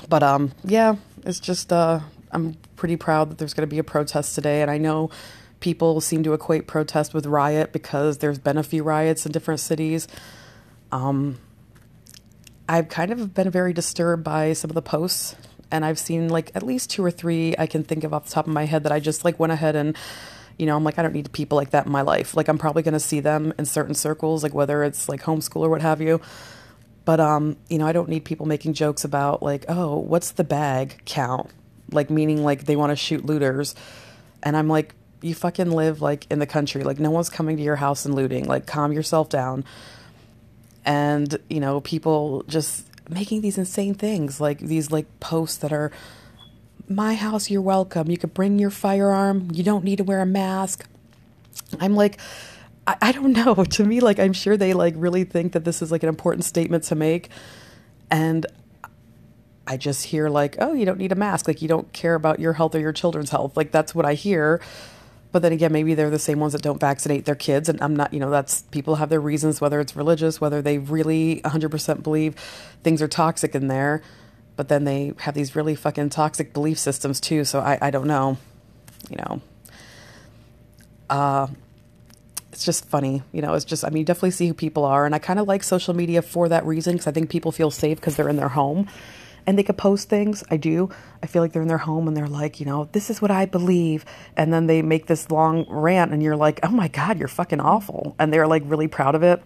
But 0.09 0.23
um, 0.23 0.51
yeah, 0.63 0.95
it's 1.25 1.39
just 1.39 1.71
uh, 1.71 2.01
I'm 2.33 2.55
pretty 2.75 2.97
proud 2.97 3.29
that 3.29 3.37
there's 3.37 3.53
going 3.53 3.67
to 3.67 3.73
be 3.73 3.79
a 3.79 3.83
protest 3.83 4.35
today, 4.35 4.61
and 4.61 4.69
I 4.69 4.77
know 4.77 5.09
people 5.59 6.01
seem 6.01 6.23
to 6.23 6.33
equate 6.33 6.67
protest 6.67 7.13
with 7.13 7.25
riot 7.25 7.71
because 7.71 8.17
there's 8.17 8.39
been 8.39 8.57
a 8.57 8.63
few 8.63 8.83
riots 8.83 9.25
in 9.25 9.31
different 9.31 9.59
cities. 9.59 10.07
Um, 10.91 11.39
I've 12.67 12.89
kind 12.89 13.11
of 13.11 13.33
been 13.33 13.49
very 13.49 13.73
disturbed 13.73 14.23
by 14.23 14.53
some 14.53 14.69
of 14.69 14.75
the 14.75 14.81
posts, 14.81 15.35
and 15.71 15.85
I've 15.85 15.99
seen 15.99 16.29
like 16.29 16.51
at 16.55 16.63
least 16.63 16.89
two 16.89 17.03
or 17.03 17.11
three 17.11 17.55
I 17.57 17.67
can 17.67 17.83
think 17.83 18.03
of 18.03 18.13
off 18.13 18.25
the 18.25 18.31
top 18.31 18.47
of 18.47 18.53
my 18.53 18.65
head 18.65 18.83
that 18.83 18.91
I 18.91 18.99
just 18.99 19.25
like 19.25 19.39
went 19.39 19.53
ahead 19.53 19.75
and 19.75 19.97
you 20.57 20.65
know, 20.65 20.75
I'm 20.75 20.83
like, 20.83 20.99
I 20.99 21.01
don't 21.01 21.13
need 21.13 21.31
people 21.31 21.55
like 21.55 21.71
that 21.71 21.85
in 21.85 21.91
my 21.91 22.01
life. 22.01 22.35
Like, 22.35 22.47
I'm 22.47 22.57
probably 22.57 22.83
going 22.83 22.93
to 22.93 22.99
see 22.99 23.19
them 23.19 23.53
in 23.57 23.65
certain 23.65 23.95
circles, 23.95 24.43
like 24.43 24.53
whether 24.53 24.83
it's 24.83 25.09
like 25.09 25.23
homeschool 25.23 25.61
or 25.61 25.69
what 25.69 25.81
have 25.81 26.01
you. 26.01 26.21
But, 27.05 27.19
um, 27.19 27.57
you 27.69 27.77
know, 27.77 27.87
I 27.87 27.91
don't 27.91 28.07
need 28.07 28.23
people 28.23 28.45
making 28.45 28.73
jokes 28.73 29.03
about 29.03 29.43
like, 29.43 29.65
oh, 29.67 29.97
what's 29.97 30.31
the 30.31 30.43
bag 30.43 31.01
count? 31.05 31.49
Like, 31.93 32.09
meaning 32.09 32.43
like 32.43 32.65
they 32.65 32.75
want 32.75 32.91
to 32.91 32.95
shoot 32.95 33.25
looters. 33.25 33.75
And 34.41 34.57
I'm 34.57 34.67
like, 34.67 34.93
you 35.21 35.33
fucking 35.33 35.71
live 35.71 36.01
like 36.01 36.27
in 36.29 36.39
the 36.39 36.45
country. 36.45 36.83
Like, 36.83 36.99
no 36.99 37.11
one's 37.11 37.29
coming 37.29 37.57
to 37.57 37.63
your 37.63 37.77
house 37.77 38.05
and 38.05 38.13
looting. 38.13 38.45
Like, 38.45 38.65
calm 38.65 38.91
yourself 38.91 39.29
down. 39.29 39.63
And, 40.85 41.37
you 41.49 41.59
know, 41.59 41.79
people 41.81 42.43
just 42.47 42.85
making 43.09 43.41
these 43.41 43.57
insane 43.57 43.93
things, 43.93 44.41
like 44.41 44.59
these 44.59 44.91
like 44.91 45.07
posts 45.19 45.57
that 45.57 45.71
are, 45.71 45.91
my 46.89 47.15
house, 47.15 47.49
you're 47.49 47.61
welcome. 47.61 48.09
You 48.09 48.17
could 48.17 48.33
bring 48.33 48.59
your 48.59 48.69
firearm. 48.69 49.49
You 49.53 49.63
don't 49.63 49.85
need 49.85 49.97
to 49.97 50.03
wear 50.03 50.21
a 50.21 50.25
mask. 50.25 50.85
I'm 51.79 51.95
like, 51.95 52.19
I, 52.85 52.97
I 53.01 53.11
don't 53.11 53.33
know. 53.45 53.63
To 53.63 53.83
me, 53.83 53.99
like, 53.99 54.19
I'm 54.19 54.33
sure 54.33 54.57
they 54.57 54.73
like 54.73 54.93
really 54.97 55.23
think 55.23 55.53
that 55.53 55.63
this 55.63 55.81
is 55.81 55.91
like 55.91 56.03
an 56.03 56.09
important 56.09 56.45
statement 56.45 56.83
to 56.85 56.95
make. 56.95 57.29
And 58.11 58.45
I 59.65 59.77
just 59.77 60.05
hear 60.05 60.29
like, 60.29 60.57
oh, 60.59 60.73
you 60.73 60.85
don't 60.85 60.97
need 60.97 61.11
a 61.11 61.15
mask. 61.15 61.47
Like, 61.47 61.61
you 61.61 61.67
don't 61.67 61.91
care 61.93 62.15
about 62.15 62.39
your 62.39 62.53
health 62.53 62.75
or 62.75 62.79
your 62.79 62.91
children's 62.91 63.29
health. 63.29 63.55
Like, 63.55 63.71
that's 63.71 63.95
what 63.95 64.05
I 64.05 64.13
hear. 64.13 64.61
But 65.31 65.41
then 65.41 65.51
again, 65.51 65.71
maybe 65.71 65.95
they're 65.95 66.09
the 66.09 66.19
same 66.19 66.39
ones 66.39 66.53
that 66.53 66.61
don't 66.61 66.79
vaccinate 66.79 67.25
their 67.25 67.35
kids. 67.35 67.69
And 67.69 67.81
I'm 67.81 67.95
not, 67.95 68.13
you 68.13 68.19
know, 68.19 68.29
that's 68.29 68.63
people 68.63 68.95
have 68.95 69.09
their 69.09 69.21
reasons, 69.21 69.61
whether 69.61 69.79
it's 69.79 69.95
religious, 69.95 70.39
whether 70.39 70.61
they 70.61 70.77
really 70.77 71.41
100% 71.43 72.03
believe 72.03 72.35
things 72.83 73.01
are 73.01 73.07
toxic 73.07 73.55
in 73.55 73.67
there 73.67 74.03
but 74.55 74.67
then 74.67 74.83
they 74.83 75.13
have 75.19 75.33
these 75.33 75.55
really 75.55 75.75
fucking 75.75 76.09
toxic 76.09 76.53
belief 76.53 76.77
systems 76.77 77.19
too. 77.19 77.43
So 77.45 77.59
I, 77.59 77.77
I 77.81 77.91
don't 77.91 78.07
know, 78.07 78.37
you 79.09 79.17
know. 79.17 79.41
Uh, 81.09 81.47
it's 82.51 82.65
just 82.65 82.85
funny, 82.85 83.23
you 83.31 83.41
know. 83.41 83.53
It's 83.55 83.65
just 83.65 83.83
I 83.83 83.89
mean, 83.89 83.99
you 83.99 84.05
definitely 84.05 84.31
see 84.31 84.47
who 84.47 84.53
people 84.53 84.85
are, 84.85 85.05
and 85.05 85.15
I 85.15 85.19
kind 85.19 85.39
of 85.39 85.47
like 85.47 85.63
social 85.63 85.93
media 85.93 86.21
for 86.21 86.49
that 86.49 86.65
reason 86.65 86.93
because 86.93 87.07
I 87.07 87.11
think 87.11 87.29
people 87.29 87.51
feel 87.51 87.71
safe 87.71 87.99
because 87.99 88.15
they're 88.15 88.29
in 88.29 88.35
their 88.35 88.49
home, 88.49 88.87
and 89.45 89.57
they 89.57 89.63
could 89.63 89.77
post 89.77 90.09
things. 90.09 90.43
I 90.49 90.57
do. 90.57 90.89
I 91.21 91.27
feel 91.27 91.41
like 91.41 91.51
they're 91.51 91.61
in 91.61 91.67
their 91.67 91.77
home 91.79 92.07
and 92.07 92.15
they're 92.15 92.27
like, 92.27 92.59
you 92.59 92.65
know, 92.65 92.89
this 92.91 93.09
is 93.09 93.21
what 93.21 93.31
I 93.31 93.45
believe, 93.45 94.05
and 94.37 94.53
then 94.53 94.67
they 94.67 94.81
make 94.81 95.07
this 95.07 95.29
long 95.31 95.65
rant, 95.69 96.11
and 96.11 96.21
you're 96.21 96.35
like, 96.35 96.59
oh 96.63 96.71
my 96.71 96.87
god, 96.87 97.19
you're 97.19 97.27
fucking 97.27 97.59
awful, 97.59 98.15
and 98.19 98.33
they're 98.33 98.47
like 98.47 98.63
really 98.65 98.87
proud 98.87 99.15
of 99.15 99.23
it. 99.23 99.43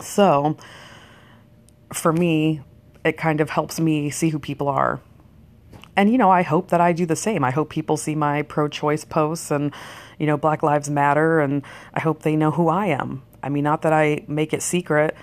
So, 0.00 0.56
for 1.92 2.12
me, 2.12 2.60
it 3.04 3.16
kind 3.16 3.40
of 3.40 3.50
helps 3.50 3.80
me 3.80 4.10
see 4.10 4.28
who 4.28 4.38
people 4.38 4.68
are. 4.68 5.00
And, 5.96 6.10
you 6.10 6.18
know, 6.18 6.30
I 6.30 6.42
hope 6.42 6.68
that 6.68 6.80
I 6.80 6.92
do 6.92 7.04
the 7.04 7.16
same. 7.16 7.44
I 7.44 7.50
hope 7.50 7.68
people 7.68 7.96
see 7.96 8.14
my 8.14 8.42
pro 8.42 8.68
choice 8.68 9.04
posts 9.04 9.50
and, 9.50 9.72
you 10.18 10.26
know, 10.26 10.36
Black 10.36 10.62
Lives 10.62 10.88
Matter, 10.88 11.40
and 11.40 11.62
I 11.92 12.00
hope 12.00 12.22
they 12.22 12.36
know 12.36 12.52
who 12.52 12.68
I 12.68 12.86
am. 12.86 13.22
I 13.42 13.48
mean, 13.48 13.64
not 13.64 13.82
that 13.82 13.92
I 13.92 14.24
make 14.28 14.52
it 14.52 14.62
secret, 14.62 15.16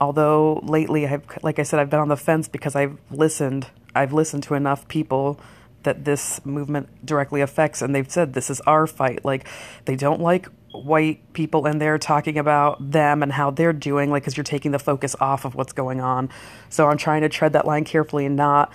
although 0.00 0.60
lately, 0.62 1.06
I've, 1.06 1.24
like 1.42 1.58
I 1.58 1.62
said, 1.62 1.80
I've 1.80 1.90
been 1.90 2.00
on 2.00 2.08
the 2.08 2.16
fence 2.16 2.48
because 2.48 2.74
I've 2.74 2.98
listened. 3.10 3.68
I've 3.94 4.12
listened 4.12 4.42
to 4.44 4.54
enough 4.54 4.88
people 4.88 5.40
that 5.84 6.04
this 6.04 6.44
movement 6.44 7.04
directly 7.04 7.40
affects, 7.40 7.82
and 7.82 7.94
they've 7.94 8.10
said 8.10 8.32
this 8.32 8.50
is 8.50 8.60
our 8.62 8.86
fight. 8.86 9.24
Like, 9.24 9.46
they 9.84 9.96
don't 9.96 10.20
like 10.20 10.48
white 10.72 11.32
people 11.34 11.66
in 11.66 11.78
there 11.78 11.98
talking 11.98 12.38
about 12.38 12.90
them 12.90 13.22
and 13.22 13.30
how 13.32 13.50
they're 13.50 13.72
doing, 13.72 14.10
like, 14.10 14.22
because 14.22 14.36
you're 14.36 14.44
taking 14.44 14.72
the 14.72 14.78
focus 14.78 15.14
off 15.20 15.44
of 15.44 15.54
what's 15.54 15.72
going 15.72 16.00
on. 16.00 16.30
So 16.68 16.88
I'm 16.88 16.96
trying 16.96 17.22
to 17.22 17.28
tread 17.28 17.52
that 17.52 17.66
line 17.66 17.84
carefully 17.84 18.26
and 18.26 18.34
not, 18.34 18.72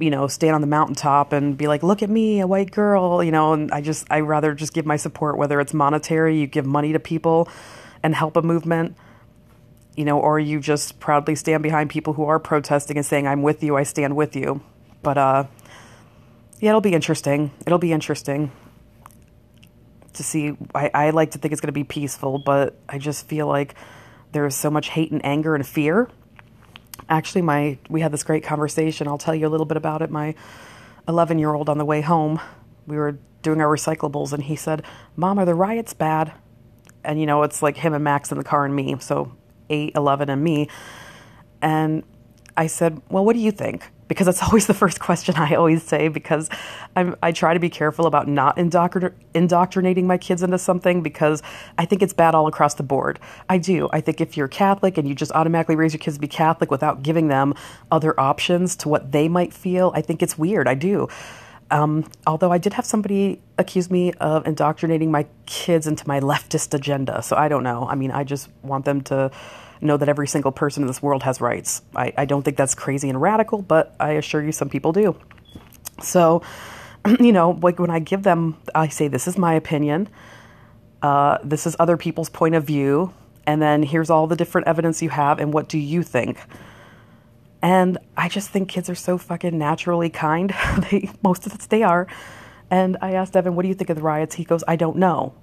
you 0.00 0.10
know, 0.10 0.26
stand 0.26 0.54
on 0.54 0.60
the 0.60 0.66
mountaintop 0.66 1.32
and 1.32 1.56
be 1.56 1.68
like, 1.68 1.82
look 1.82 2.02
at 2.02 2.10
me, 2.10 2.40
a 2.40 2.46
white 2.46 2.70
girl, 2.70 3.22
you 3.22 3.30
know, 3.30 3.52
and 3.52 3.70
I 3.70 3.80
just, 3.80 4.06
I 4.10 4.20
rather 4.20 4.54
just 4.54 4.72
give 4.72 4.86
my 4.86 4.96
support, 4.96 5.36
whether 5.36 5.60
it's 5.60 5.74
monetary, 5.74 6.40
you 6.40 6.46
give 6.46 6.66
money 6.66 6.92
to 6.92 6.98
people 6.98 7.48
and 8.02 8.14
help 8.14 8.36
a 8.36 8.42
movement, 8.42 8.96
you 9.98 10.04
know, 10.04 10.20
or 10.20 10.38
you 10.38 10.60
just 10.60 11.00
proudly 11.00 11.34
stand 11.34 11.60
behind 11.60 11.90
people 11.90 12.12
who 12.12 12.24
are 12.26 12.38
protesting 12.38 12.96
and 12.96 13.04
saying, 13.04 13.26
I'm 13.26 13.42
with 13.42 13.64
you, 13.64 13.76
I 13.76 13.82
stand 13.82 14.14
with 14.14 14.36
you. 14.36 14.60
But, 15.02 15.18
uh, 15.18 15.44
yeah, 16.60 16.68
it'll 16.70 16.80
be 16.80 16.94
interesting. 16.94 17.50
It'll 17.66 17.80
be 17.80 17.90
interesting 17.90 18.52
to 20.12 20.22
see. 20.22 20.56
I, 20.72 20.90
I 20.94 21.10
like 21.10 21.32
to 21.32 21.38
think 21.38 21.50
it's 21.50 21.60
going 21.60 21.68
to 21.68 21.72
be 21.72 21.82
peaceful, 21.82 22.38
but 22.38 22.78
I 22.88 22.98
just 22.98 23.26
feel 23.26 23.48
like 23.48 23.74
there's 24.30 24.54
so 24.54 24.70
much 24.70 24.90
hate 24.90 25.10
and 25.10 25.24
anger 25.24 25.56
and 25.56 25.66
fear. 25.66 26.08
Actually, 27.08 27.42
my 27.42 27.78
we 27.88 28.00
had 28.00 28.12
this 28.12 28.22
great 28.22 28.44
conversation. 28.44 29.08
I'll 29.08 29.18
tell 29.18 29.34
you 29.34 29.48
a 29.48 29.50
little 29.50 29.66
bit 29.66 29.76
about 29.76 30.00
it. 30.02 30.10
My 30.10 30.36
11 31.08 31.40
year 31.40 31.54
old 31.54 31.68
on 31.68 31.78
the 31.78 31.84
way 31.84 32.02
home, 32.02 32.38
we 32.86 32.96
were 32.96 33.18
doing 33.42 33.60
our 33.60 33.68
recyclables, 33.68 34.32
and 34.32 34.44
he 34.44 34.54
said, 34.54 34.84
"Mom, 35.16 35.40
are 35.40 35.44
the 35.44 35.56
riots 35.56 35.92
bad?" 35.92 36.34
And 37.02 37.18
you 37.18 37.26
know, 37.26 37.42
it's 37.42 37.62
like 37.62 37.78
him 37.78 37.94
and 37.94 38.04
Max 38.04 38.30
in 38.30 38.38
the 38.38 38.44
car 38.44 38.64
and 38.64 38.76
me, 38.76 38.96
so 39.00 39.32
8, 39.70 39.92
11, 39.94 40.30
and 40.30 40.42
me. 40.42 40.68
And 41.60 42.02
I 42.56 42.66
said, 42.66 43.00
"Well, 43.08 43.24
what 43.24 43.34
do 43.34 43.40
you 43.40 43.52
think?" 43.52 43.90
because 44.08 44.26
that's 44.26 44.42
always 44.48 44.66
the 44.66 44.74
first 44.74 44.98
question 44.98 45.36
I 45.36 45.54
always 45.54 45.82
say 45.82 46.08
because 46.08 46.48
I'm, 46.96 47.14
i 47.22 47.30
try 47.30 47.54
to 47.54 47.60
be 47.60 47.70
careful 47.70 48.06
about 48.06 48.26
not 48.26 48.56
indoctr- 48.56 49.12
indoctrinating 49.34 50.06
my 50.06 50.18
kids 50.18 50.42
into 50.42 50.58
something 50.58 51.02
because 51.02 51.42
I 51.76 51.84
think 51.84 52.02
it's 52.02 52.14
bad 52.14 52.34
all 52.34 52.46
across 52.48 52.74
the 52.74 52.82
board. 52.82 53.20
I 53.48 53.58
do. 53.58 53.88
I 53.92 54.00
think 54.00 54.20
if 54.20 54.36
you're 54.36 54.48
Catholic 54.48 54.98
and 54.98 55.06
you 55.06 55.14
just 55.14 55.32
automatically 55.32 55.76
raise 55.76 55.92
your 55.92 56.00
kids 56.00 56.16
to 56.16 56.20
be 56.20 56.28
Catholic 56.28 56.70
without 56.70 57.02
giving 57.02 57.28
them 57.28 57.54
other 57.90 58.18
options 58.18 58.74
to 58.76 58.88
what 58.88 59.12
they 59.12 59.28
might 59.28 59.52
feel, 59.52 59.92
I 59.94 60.00
think 60.00 60.22
it's 60.22 60.36
weird. 60.36 60.66
I 60.66 60.74
do. 60.74 61.08
Um, 61.70 62.10
although 62.26 62.50
I 62.50 62.58
did 62.58 62.72
have 62.74 62.86
somebody 62.86 63.40
accuse 63.58 63.90
me 63.90 64.12
of 64.14 64.46
indoctrinating 64.46 65.10
my 65.10 65.26
kids 65.46 65.86
into 65.86 66.06
my 66.08 66.20
leftist 66.20 66.72
agenda. 66.72 67.22
So 67.22 67.36
I 67.36 67.48
don't 67.48 67.62
know. 67.62 67.86
I 67.88 67.94
mean, 67.94 68.10
I 68.10 68.24
just 68.24 68.48
want 68.62 68.84
them 68.84 69.02
to 69.02 69.30
know 69.80 69.96
that 69.96 70.08
every 70.08 70.26
single 70.26 70.50
person 70.50 70.82
in 70.82 70.86
this 70.86 71.02
world 71.02 71.22
has 71.22 71.40
rights. 71.40 71.82
I, 71.94 72.12
I 72.16 72.24
don't 72.24 72.42
think 72.42 72.56
that's 72.56 72.74
crazy 72.74 73.08
and 73.08 73.20
radical, 73.20 73.62
but 73.62 73.94
I 74.00 74.12
assure 74.12 74.42
you 74.42 74.52
some 74.52 74.68
people 74.68 74.92
do. 74.92 75.16
So, 76.02 76.42
you 77.20 77.32
know, 77.32 77.58
like 77.62 77.78
when 77.78 77.90
I 77.90 77.98
give 77.98 78.22
them, 78.22 78.56
I 78.74 78.88
say, 78.88 79.08
this 79.08 79.28
is 79.28 79.38
my 79.38 79.54
opinion, 79.54 80.08
uh, 81.02 81.38
this 81.44 81.66
is 81.66 81.76
other 81.78 81.96
people's 81.96 82.28
point 82.28 82.54
of 82.54 82.64
view, 82.64 83.12
and 83.46 83.62
then 83.62 83.82
here's 83.82 84.10
all 84.10 84.26
the 84.26 84.36
different 84.36 84.66
evidence 84.66 85.00
you 85.02 85.10
have, 85.10 85.38
and 85.38 85.52
what 85.52 85.68
do 85.68 85.78
you 85.78 86.02
think? 86.02 86.38
And 87.60 87.98
I 88.16 88.28
just 88.28 88.50
think 88.50 88.68
kids 88.68 88.88
are 88.88 88.94
so 88.94 89.18
fucking 89.18 89.58
naturally 89.58 90.10
kind. 90.10 90.54
they 90.90 91.10
most 91.22 91.46
of 91.46 91.56
the 91.56 91.68
they 91.68 91.82
are. 91.82 92.06
And 92.70 92.96
I 93.00 93.12
asked 93.12 93.36
Evan, 93.36 93.56
"What 93.56 93.62
do 93.62 93.68
you 93.68 93.74
think 93.74 93.90
of 93.90 93.96
the 93.96 94.02
riots?" 94.02 94.36
He 94.36 94.44
goes, 94.44 94.62
"I 94.68 94.76
don't 94.76 94.96
know." 94.96 95.34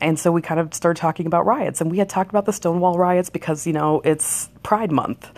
and 0.00 0.18
so 0.18 0.30
we 0.30 0.42
kind 0.42 0.60
of 0.60 0.74
started 0.74 1.00
talking 1.00 1.26
about 1.26 1.46
riots 1.46 1.80
and 1.80 1.90
we 1.90 1.98
had 1.98 2.08
talked 2.08 2.30
about 2.30 2.44
the 2.44 2.52
stonewall 2.52 2.98
riots 2.98 3.30
because 3.30 3.66
you 3.66 3.72
know 3.72 4.00
it's 4.04 4.48
pride 4.62 4.92
month 4.92 5.30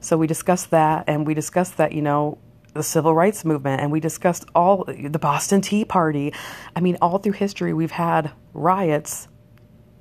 so 0.00 0.16
we 0.16 0.26
discussed 0.26 0.70
that 0.70 1.04
and 1.06 1.26
we 1.26 1.34
discussed 1.34 1.76
that 1.76 1.92
you 1.92 2.02
know 2.02 2.38
the 2.74 2.82
civil 2.82 3.14
rights 3.14 3.44
movement 3.44 3.80
and 3.80 3.90
we 3.90 4.00
discussed 4.00 4.44
all 4.54 4.84
the 4.84 5.18
boston 5.18 5.60
tea 5.60 5.84
party 5.84 6.32
i 6.74 6.80
mean 6.80 6.96
all 7.00 7.18
through 7.18 7.32
history 7.32 7.72
we've 7.72 7.92
had 7.92 8.30
riots 8.52 9.28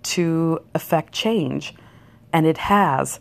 to 0.04 0.60
affect 0.74 1.14
change 1.14 1.74
and 2.32 2.46
it 2.46 2.58
has 2.58 3.20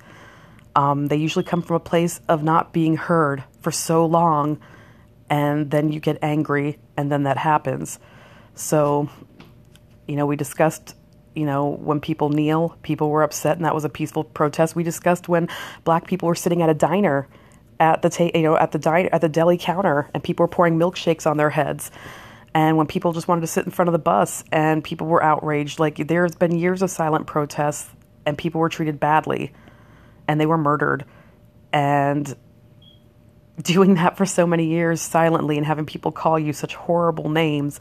um, 0.75 1.07
they 1.07 1.17
usually 1.17 1.45
come 1.45 1.63
from 1.63 1.77
a 1.77 1.81
place 1.81 2.21
of 2.29 2.43
not 2.43 2.73
being 2.73 2.97
heard 2.97 3.45
for 3.61 3.71
so 3.71 4.07
long 4.07 4.61
and 5.31 5.71
then 5.71 5.93
you 5.93 6.01
get 6.01 6.19
angry 6.23 6.79
and 6.97 7.11
then 7.11 7.25
that 7.25 7.39
happens. 7.39 7.99
So, 8.55 9.09
you 10.07 10.17
know, 10.17 10.27
we 10.27 10.37
discussed 10.37 10.95
you 11.35 11.45
know, 11.45 11.67
when 11.69 12.01
people 12.01 12.29
kneel, 12.29 12.77
people 12.83 13.11
were 13.11 13.23
upset, 13.23 13.57
and 13.57 13.65
that 13.65 13.75
was 13.75 13.85
a 13.85 13.89
peaceful 13.89 14.25
protest. 14.25 14.77
We 14.77 14.85
discussed 14.85 15.29
when 15.29 15.49
black 15.83 16.07
people 16.07 16.29
were 16.29 16.35
sitting 16.35 16.63
at 16.63 16.69
a 16.69 16.75
diner, 16.75 17.29
at 17.81 18.03
the 18.03 18.09
ta- 18.09 18.31
you 18.35 18.43
know 18.43 18.57
at 18.57 18.71
the 18.71 18.79
diner 18.79 19.09
at 19.13 19.21
the 19.21 19.29
deli 19.29 19.59
counter, 19.59 20.09
and 20.15 20.23
people 20.23 20.45
were 20.45 20.49
pouring 20.49 20.79
milkshakes 20.79 21.29
on 21.29 21.37
their 21.37 21.51
heads, 21.51 21.91
and 22.55 22.77
when 22.77 22.87
people 22.87 23.13
just 23.13 23.27
wanted 23.27 23.41
to 23.41 23.47
sit 23.49 23.65
in 23.65 23.73
front 23.73 23.89
of 23.89 23.93
the 23.93 23.99
bus, 23.99 24.45
and 24.53 24.85
people 24.85 25.07
were 25.07 25.23
outraged. 25.23 25.81
Like 25.81 25.97
there's 26.07 26.37
been 26.37 26.57
years 26.57 26.83
of 26.83 26.91
silent 26.91 27.27
protests, 27.27 27.91
and 28.25 28.39
people 28.39 28.61
were 28.61 28.69
treated 28.69 29.01
badly, 29.01 29.53
and 30.29 30.41
they 30.41 30.47
were 30.47 30.59
murdered, 30.59 31.05
and 31.73 32.35
doing 33.63 33.95
that 33.95 34.17
for 34.17 34.27
so 34.27 34.47
many 34.47 34.67
years 34.67 35.01
silently 35.01 35.57
and 35.57 35.67
having 35.67 35.87
people 35.87 36.11
call 36.11 36.39
you 36.39 36.53
such 36.53 36.75
horrible 36.75 37.29
names 37.29 37.79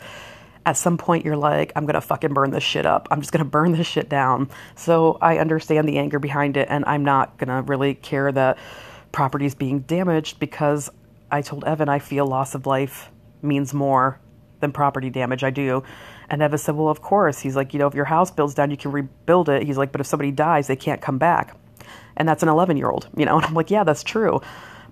at 0.65 0.77
some 0.77 0.97
point 0.97 1.25
you're 1.25 1.37
like, 1.37 1.71
I'm 1.75 1.85
gonna 1.85 2.01
fucking 2.01 2.33
burn 2.33 2.51
this 2.51 2.63
shit 2.63 2.85
up. 2.85 3.07
I'm 3.11 3.19
just 3.19 3.31
gonna 3.31 3.45
burn 3.45 3.73
this 3.73 3.87
shit 3.87 4.09
down. 4.09 4.49
So 4.75 5.17
I 5.21 5.37
understand 5.37 5.87
the 5.87 5.97
anger 5.97 6.19
behind 6.19 6.57
it, 6.57 6.67
and 6.69 6.85
I'm 6.85 7.03
not 7.03 7.37
gonna 7.37 7.61
really 7.63 7.95
care 7.95 8.31
that 8.31 8.57
property 9.11 9.45
is 9.45 9.55
being 9.55 9.81
damaged 9.81 10.39
because 10.39 10.89
I 11.31 11.41
told 11.41 11.65
Evan 11.65 11.89
I 11.89 11.99
feel 11.99 12.25
loss 12.25 12.55
of 12.55 12.65
life 12.65 13.09
means 13.41 13.73
more 13.73 14.19
than 14.61 14.71
property 14.71 15.09
damage. 15.09 15.43
I 15.43 15.49
do. 15.49 15.83
And 16.29 16.41
Evan 16.41 16.57
said, 16.57 16.75
Well, 16.75 16.87
of 16.87 17.01
course. 17.01 17.39
He's 17.39 17.55
like, 17.55 17.73
You 17.73 17.79
know, 17.79 17.87
if 17.87 17.93
your 17.93 18.05
house 18.05 18.31
builds 18.31 18.53
down, 18.53 18.71
you 18.71 18.77
can 18.77 18.91
rebuild 18.91 19.49
it. 19.49 19.63
He's 19.63 19.77
like, 19.77 19.91
But 19.91 20.01
if 20.01 20.07
somebody 20.07 20.31
dies, 20.31 20.67
they 20.67 20.75
can't 20.75 21.01
come 21.01 21.17
back. 21.17 21.57
And 22.15 22.27
that's 22.27 22.43
an 22.43 22.49
11 22.49 22.77
year 22.77 22.89
old, 22.89 23.07
you 23.15 23.25
know? 23.25 23.35
And 23.37 23.45
I'm 23.45 23.53
like, 23.53 23.71
Yeah, 23.71 23.83
that's 23.83 24.03
true. 24.03 24.41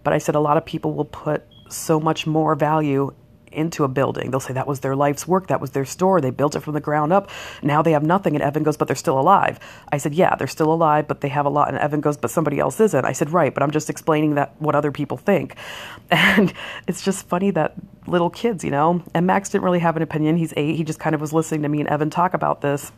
But 0.03 0.13
I 0.13 0.17
said, 0.17 0.35
A 0.35 0.39
lot 0.39 0.57
of 0.57 0.65
people 0.65 0.93
will 0.93 1.05
put 1.05 1.43
so 1.69 1.99
much 1.99 2.27
more 2.27 2.55
value 2.55 3.13
into 3.51 3.83
a 3.83 3.87
building. 3.87 4.31
They'll 4.31 4.39
say 4.39 4.53
that 4.53 4.67
was 4.67 4.79
their 4.79 4.95
life's 4.95 5.27
work, 5.27 5.47
that 5.47 5.61
was 5.61 5.71
their 5.71 5.85
store, 5.85 6.21
they 6.21 6.29
built 6.29 6.55
it 6.55 6.61
from 6.61 6.73
the 6.73 6.79
ground 6.79 7.11
up. 7.13 7.29
Now 7.61 7.81
they 7.81 7.91
have 7.91 8.03
nothing. 8.03 8.35
And 8.35 8.43
Evan 8.43 8.63
goes, 8.63 8.77
but 8.77 8.87
they're 8.87 8.95
still 8.95 9.19
alive. 9.19 9.59
I 9.91 9.97
said, 9.97 10.13
yeah, 10.13 10.35
they're 10.35 10.47
still 10.47 10.71
alive, 10.71 11.07
but 11.07 11.21
they 11.21 11.27
have 11.29 11.45
a 11.45 11.49
lot. 11.49 11.69
And 11.69 11.77
Evan 11.77 12.01
goes, 12.01 12.17
but 12.17 12.31
somebody 12.31 12.59
else 12.59 12.79
isn't. 12.79 13.05
I 13.05 13.11
said, 13.11 13.31
right, 13.31 13.53
but 13.53 13.63
I'm 13.63 13.71
just 13.71 13.89
explaining 13.89 14.35
that 14.35 14.53
what 14.59 14.75
other 14.75 14.91
people 14.91 15.17
think. 15.17 15.55
And 16.11 16.53
it's 16.87 17.03
just 17.03 17.25
funny 17.27 17.51
that 17.51 17.73
little 18.05 18.29
kids, 18.29 18.63
you 18.63 18.69
know, 18.69 19.01
and 19.13 19.25
Max 19.25 19.49
didn't 19.49 19.63
really 19.63 19.79
have 19.79 19.95
an 19.95 20.03
opinion. 20.03 20.37
He's 20.37 20.53
eight. 20.57 20.75
He 20.75 20.83
just 20.83 20.99
kind 20.99 21.15
of 21.15 21.21
was 21.21 21.33
listening 21.33 21.61
to 21.63 21.69
me 21.69 21.79
and 21.79 21.89
Evan 21.89 22.09
talk 22.09 22.33
about 22.33 22.61
this. 22.61 22.91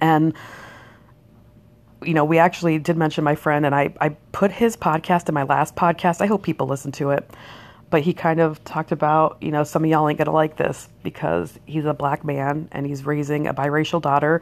And 0.00 0.34
you 2.02 2.14
know, 2.14 2.24
we 2.24 2.38
actually 2.38 2.78
did 2.78 2.96
mention 2.96 3.24
my 3.24 3.34
friend, 3.34 3.66
and 3.66 3.74
I, 3.74 3.94
I 4.00 4.10
put 4.32 4.52
his 4.52 4.76
podcast 4.76 5.28
in 5.28 5.34
my 5.34 5.44
last 5.44 5.76
podcast. 5.76 6.20
I 6.20 6.26
hope 6.26 6.42
people 6.42 6.66
listen 6.66 6.92
to 6.92 7.10
it 7.10 7.30
but 7.90 8.02
he 8.02 8.12
kind 8.12 8.40
of 8.40 8.62
talked 8.64 8.92
about, 8.92 9.38
you 9.40 9.50
know, 9.50 9.64
some 9.64 9.84
of 9.84 9.90
y'all 9.90 10.08
ain't 10.08 10.18
gonna 10.18 10.32
like 10.32 10.56
this 10.56 10.88
because 11.02 11.58
he's 11.66 11.84
a 11.84 11.94
black 11.94 12.24
man 12.24 12.68
and 12.72 12.86
he's 12.86 13.06
raising 13.06 13.46
a 13.46 13.54
biracial 13.54 14.02
daughter 14.02 14.40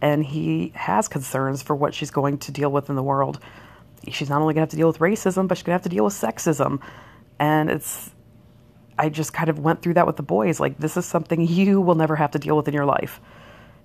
and 0.00 0.24
he 0.24 0.72
has 0.74 1.08
concerns 1.08 1.62
for 1.62 1.74
what 1.76 1.94
she's 1.94 2.10
going 2.10 2.38
to 2.38 2.52
deal 2.52 2.70
with 2.70 2.88
in 2.88 2.96
the 2.96 3.02
world. 3.02 3.40
She's 4.08 4.30
not 4.30 4.40
only 4.40 4.54
gonna 4.54 4.62
have 4.62 4.70
to 4.70 4.76
deal 4.76 4.86
with 4.86 4.98
racism, 4.98 5.48
but 5.48 5.58
she's 5.58 5.64
gonna 5.64 5.74
have 5.74 5.82
to 5.82 5.88
deal 5.88 6.04
with 6.04 6.14
sexism. 6.14 6.80
And 7.38 7.68
it's, 7.70 8.10
I 8.98 9.10
just 9.10 9.32
kind 9.32 9.48
of 9.48 9.58
went 9.58 9.82
through 9.82 9.94
that 9.94 10.06
with 10.06 10.16
the 10.16 10.22
boys. 10.22 10.58
Like, 10.58 10.78
this 10.78 10.96
is 10.96 11.04
something 11.04 11.40
you 11.46 11.80
will 11.80 11.94
never 11.94 12.16
have 12.16 12.30
to 12.32 12.38
deal 12.38 12.56
with 12.56 12.68
in 12.68 12.74
your 12.74 12.86
life. 12.86 13.20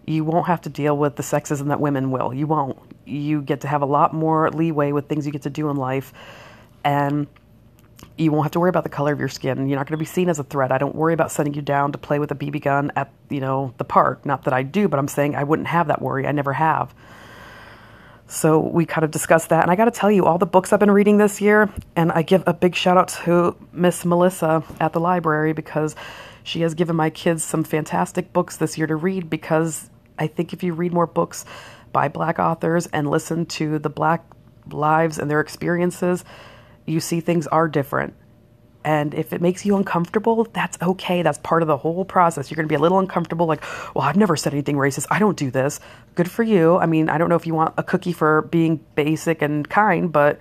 You 0.05 0.23
won't 0.23 0.47
have 0.47 0.61
to 0.61 0.69
deal 0.69 0.97
with 0.97 1.15
the 1.17 1.23
sexism 1.23 1.67
that 1.67 1.79
women 1.79 2.11
will. 2.11 2.33
You 2.33 2.47
won't. 2.47 2.77
You 3.05 3.41
get 3.41 3.61
to 3.61 3.67
have 3.67 3.81
a 3.81 3.85
lot 3.85 4.13
more 4.13 4.49
leeway 4.51 4.91
with 4.91 5.07
things 5.07 5.25
you 5.25 5.31
get 5.31 5.43
to 5.43 5.49
do 5.49 5.69
in 5.69 5.77
life. 5.77 6.13
And 6.83 7.27
you 8.17 8.31
won't 8.31 8.45
have 8.45 8.51
to 8.51 8.59
worry 8.59 8.69
about 8.69 8.83
the 8.83 8.89
color 8.89 9.13
of 9.13 9.19
your 9.19 9.29
skin. 9.29 9.67
You're 9.67 9.77
not 9.77 9.87
going 9.87 9.97
to 9.97 10.01
be 10.01 10.05
seen 10.05 10.29
as 10.29 10.39
a 10.39 10.43
threat. 10.43 10.71
I 10.71 10.77
don't 10.77 10.95
worry 10.95 11.13
about 11.13 11.31
sending 11.31 11.53
you 11.53 11.61
down 11.61 11.91
to 11.93 11.97
play 11.97 12.19
with 12.19 12.31
a 12.31 12.35
BB 12.35 12.61
gun 12.61 12.91
at, 12.95 13.11
you 13.29 13.39
know, 13.39 13.73
the 13.77 13.83
park. 13.83 14.25
Not 14.25 14.43
that 14.43 14.53
I 14.53 14.63
do, 14.63 14.87
but 14.87 14.99
I'm 14.99 15.07
saying 15.07 15.35
I 15.35 15.43
wouldn't 15.43 15.67
have 15.67 15.87
that 15.87 16.01
worry. 16.01 16.27
I 16.27 16.31
never 16.31 16.53
have. 16.53 16.93
So 18.27 18.59
we 18.59 18.85
kind 18.85 19.03
of 19.03 19.11
discussed 19.11 19.49
that. 19.49 19.63
And 19.63 19.71
I 19.71 19.75
got 19.75 19.85
to 19.85 19.91
tell 19.91 20.11
you, 20.11 20.25
all 20.25 20.37
the 20.37 20.45
books 20.45 20.73
I've 20.73 20.79
been 20.79 20.91
reading 20.91 21.17
this 21.17 21.41
year, 21.41 21.69
and 21.95 22.11
I 22.11 22.21
give 22.21 22.43
a 22.47 22.53
big 22.53 22.75
shout 22.75 22.97
out 22.97 23.09
to 23.25 23.55
Miss 23.71 24.05
Melissa 24.05 24.63
at 24.79 24.93
the 24.93 24.99
library 24.99 25.53
because 25.53 25.95
she 26.43 26.61
has 26.61 26.73
given 26.73 26.95
my 26.95 27.09
kids 27.09 27.43
some 27.43 27.63
fantastic 27.63 28.33
books 28.33 28.57
this 28.57 28.77
year 28.77 28.87
to 28.87 28.95
read 28.95 29.29
because 29.29 29.89
I 30.17 30.27
think 30.27 30.53
if 30.53 30.63
you 30.63 30.73
read 30.73 30.93
more 30.93 31.07
books 31.07 31.45
by 31.93 32.09
black 32.09 32.39
authors 32.39 32.87
and 32.87 33.09
listen 33.09 33.45
to 33.45 33.79
the 33.79 33.89
black 33.89 34.25
lives 34.69 35.17
and 35.19 35.31
their 35.31 35.39
experiences, 35.39 36.25
you 36.85 36.99
see 36.99 37.21
things 37.21 37.47
are 37.47 37.67
different. 37.69 38.15
And 38.85 39.13
if 39.13 39.31
it 39.31 39.41
makes 39.41 39.65
you 39.65 39.77
uncomfortable, 39.77 40.45
that's 40.51 40.77
okay. 40.81 41.21
That's 41.21 41.37
part 41.37 41.61
of 41.61 41.69
the 41.69 41.77
whole 41.77 42.03
process. 42.03 42.51
You're 42.51 42.57
going 42.57 42.67
to 42.67 42.69
be 42.69 42.75
a 42.75 42.79
little 42.79 42.99
uncomfortable, 42.99 43.45
like, 43.45 43.63
well, 43.95 44.03
I've 44.03 44.17
never 44.17 44.35
said 44.35 44.51
anything 44.51 44.75
racist. 44.75 45.07
I 45.09 45.19
don't 45.19 45.37
do 45.37 45.49
this. 45.49 45.79
Good 46.15 46.29
for 46.29 46.43
you. 46.43 46.75
I 46.77 46.85
mean, 46.85 47.07
I 47.07 47.17
don't 47.17 47.29
know 47.29 47.37
if 47.37 47.47
you 47.47 47.53
want 47.53 47.73
a 47.77 47.83
cookie 47.83 48.11
for 48.11 48.41
being 48.41 48.83
basic 48.95 49.41
and 49.41 49.69
kind, 49.69 50.11
but, 50.11 50.37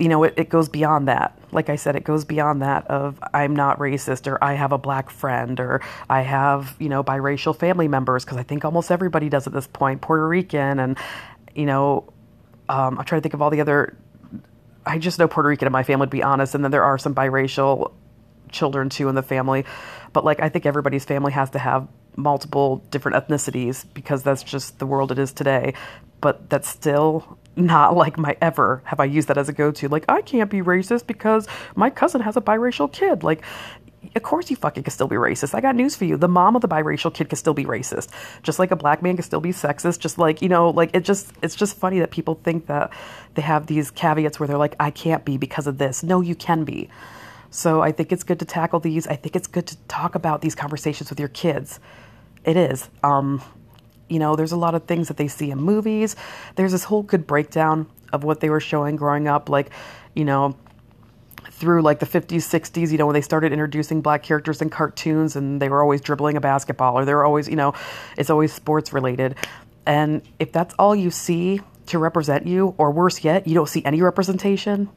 you 0.00 0.08
know, 0.08 0.24
it, 0.24 0.34
it 0.36 0.48
goes 0.48 0.68
beyond 0.68 1.08
that. 1.08 1.38
Like 1.52 1.68
I 1.68 1.76
said, 1.76 1.94
it 1.94 2.04
goes 2.04 2.24
beyond 2.24 2.62
that 2.62 2.86
of 2.86 3.20
I'm 3.34 3.54
not 3.54 3.78
racist 3.78 4.26
or 4.26 4.42
I 4.42 4.54
have 4.54 4.72
a 4.72 4.78
black 4.78 5.10
friend 5.10 5.60
or 5.60 5.82
I 6.08 6.22
have, 6.22 6.74
you 6.78 6.88
know, 6.88 7.04
biracial 7.04 7.54
family 7.54 7.86
members, 7.86 8.24
because 8.24 8.38
I 8.38 8.42
think 8.42 8.64
almost 8.64 8.90
everybody 8.90 9.28
does 9.28 9.46
at 9.46 9.52
this 9.52 9.66
point, 9.66 10.00
Puerto 10.00 10.26
Rican 10.26 10.80
and, 10.80 10.96
you 11.54 11.66
know, 11.66 12.12
um, 12.68 12.98
I'm 12.98 13.04
trying 13.04 13.20
to 13.20 13.22
think 13.22 13.34
of 13.34 13.42
all 13.42 13.50
the 13.50 13.60
other 13.60 13.96
I 14.86 14.98
just 14.98 15.18
know 15.18 15.28
Puerto 15.28 15.48
Rican 15.48 15.66
in 15.66 15.72
my 15.72 15.82
family, 15.82 16.06
to 16.06 16.10
be 16.10 16.22
honest, 16.22 16.54
and 16.54 16.64
then 16.64 16.70
there 16.70 16.84
are 16.84 16.96
some 16.98 17.14
biracial 17.14 17.92
children 18.50 18.88
too 18.88 19.08
in 19.08 19.14
the 19.14 19.22
family. 19.22 19.64
But 20.12 20.24
like, 20.24 20.40
I 20.40 20.48
think 20.48 20.66
everybody's 20.66 21.04
family 21.04 21.32
has 21.32 21.50
to 21.50 21.58
have 21.58 21.86
multiple 22.16 22.82
different 22.90 23.16
ethnicities 23.16 23.84
because 23.94 24.22
that's 24.22 24.42
just 24.42 24.78
the 24.78 24.86
world 24.86 25.12
it 25.12 25.18
is 25.18 25.32
today. 25.32 25.74
But 26.20 26.48
that's 26.48 26.68
still 26.68 27.38
not 27.56 27.96
like 27.96 28.16
my 28.16 28.36
ever 28.40 28.82
have 28.84 29.00
I 29.00 29.04
used 29.04 29.28
that 29.28 29.38
as 29.38 29.48
a 29.48 29.52
go 29.52 29.70
to. 29.72 29.88
Like, 29.88 30.04
I 30.08 30.22
can't 30.22 30.50
be 30.50 30.60
racist 30.60 31.06
because 31.06 31.46
my 31.74 31.90
cousin 31.90 32.20
has 32.22 32.36
a 32.36 32.40
biracial 32.40 32.90
kid. 32.90 33.22
Like, 33.22 33.42
of 34.16 34.22
course 34.22 34.50
you 34.50 34.56
fucking 34.56 34.82
can 34.82 34.90
still 34.92 35.08
be 35.08 35.16
racist. 35.16 35.54
I 35.54 35.60
got 35.60 35.76
news 35.76 35.94
for 35.94 36.04
you. 36.04 36.16
The 36.16 36.28
mom 36.28 36.56
of 36.56 36.62
the 36.62 36.68
biracial 36.68 37.12
kid 37.12 37.28
can 37.28 37.36
still 37.36 37.54
be 37.54 37.64
racist. 37.64 38.08
Just 38.42 38.58
like 38.58 38.70
a 38.70 38.76
black 38.76 39.02
man 39.02 39.16
can 39.16 39.22
still 39.22 39.40
be 39.40 39.50
sexist. 39.50 39.98
Just 39.98 40.18
like, 40.18 40.40
you 40.42 40.48
know, 40.48 40.70
like 40.70 40.90
it 40.94 41.04
just 41.04 41.32
it's 41.42 41.54
just 41.54 41.76
funny 41.76 42.00
that 42.00 42.10
people 42.10 42.40
think 42.42 42.66
that 42.66 42.92
they 43.34 43.42
have 43.42 43.66
these 43.66 43.90
caveats 43.90 44.40
where 44.40 44.46
they're 44.46 44.58
like, 44.58 44.74
I 44.80 44.90
can't 44.90 45.24
be 45.24 45.36
because 45.36 45.66
of 45.66 45.78
this. 45.78 46.02
No, 46.02 46.20
you 46.20 46.34
can 46.34 46.64
be. 46.64 46.88
So 47.50 47.82
I 47.82 47.92
think 47.92 48.12
it's 48.12 48.22
good 48.22 48.38
to 48.38 48.44
tackle 48.44 48.80
these. 48.80 49.06
I 49.06 49.16
think 49.16 49.36
it's 49.36 49.48
good 49.48 49.66
to 49.66 49.76
talk 49.88 50.14
about 50.14 50.40
these 50.40 50.54
conversations 50.54 51.10
with 51.10 51.18
your 51.18 51.28
kids. 51.28 51.80
It 52.44 52.56
is. 52.56 52.88
Um, 53.02 53.42
you 54.10 54.18
know, 54.18 54.36
there's 54.36 54.52
a 54.52 54.56
lot 54.56 54.74
of 54.74 54.84
things 54.84 55.08
that 55.08 55.16
they 55.16 55.28
see 55.28 55.50
in 55.50 55.58
movies. 55.58 56.16
There's 56.56 56.72
this 56.72 56.84
whole 56.84 57.02
good 57.02 57.26
breakdown 57.26 57.86
of 58.12 58.24
what 58.24 58.40
they 58.40 58.50
were 58.50 58.60
showing 58.60 58.96
growing 58.96 59.28
up, 59.28 59.48
like, 59.48 59.70
you 60.14 60.24
know, 60.24 60.56
through 61.50 61.82
like 61.82 61.98
the 62.00 62.06
50s, 62.06 62.38
60s, 62.38 62.90
you 62.90 62.98
know, 62.98 63.06
when 63.06 63.14
they 63.14 63.20
started 63.20 63.52
introducing 63.52 64.00
black 64.00 64.22
characters 64.22 64.60
in 64.60 64.70
cartoons 64.70 65.36
and 65.36 65.60
they 65.60 65.68
were 65.68 65.82
always 65.82 66.00
dribbling 66.00 66.36
a 66.36 66.40
basketball 66.40 66.98
or 66.98 67.04
they 67.04 67.14
were 67.14 67.24
always, 67.24 67.48
you 67.48 67.56
know, 67.56 67.74
it's 68.16 68.30
always 68.30 68.52
sports 68.52 68.92
related. 68.92 69.36
And 69.86 70.22
if 70.38 70.52
that's 70.52 70.74
all 70.78 70.96
you 70.96 71.10
see 71.10 71.60
to 71.86 71.98
represent 71.98 72.46
you, 72.46 72.74
or 72.78 72.90
worse 72.90 73.24
yet, 73.24 73.46
you 73.46 73.54
don't 73.54 73.68
see 73.68 73.84
any 73.84 74.00
representation, 74.00 74.88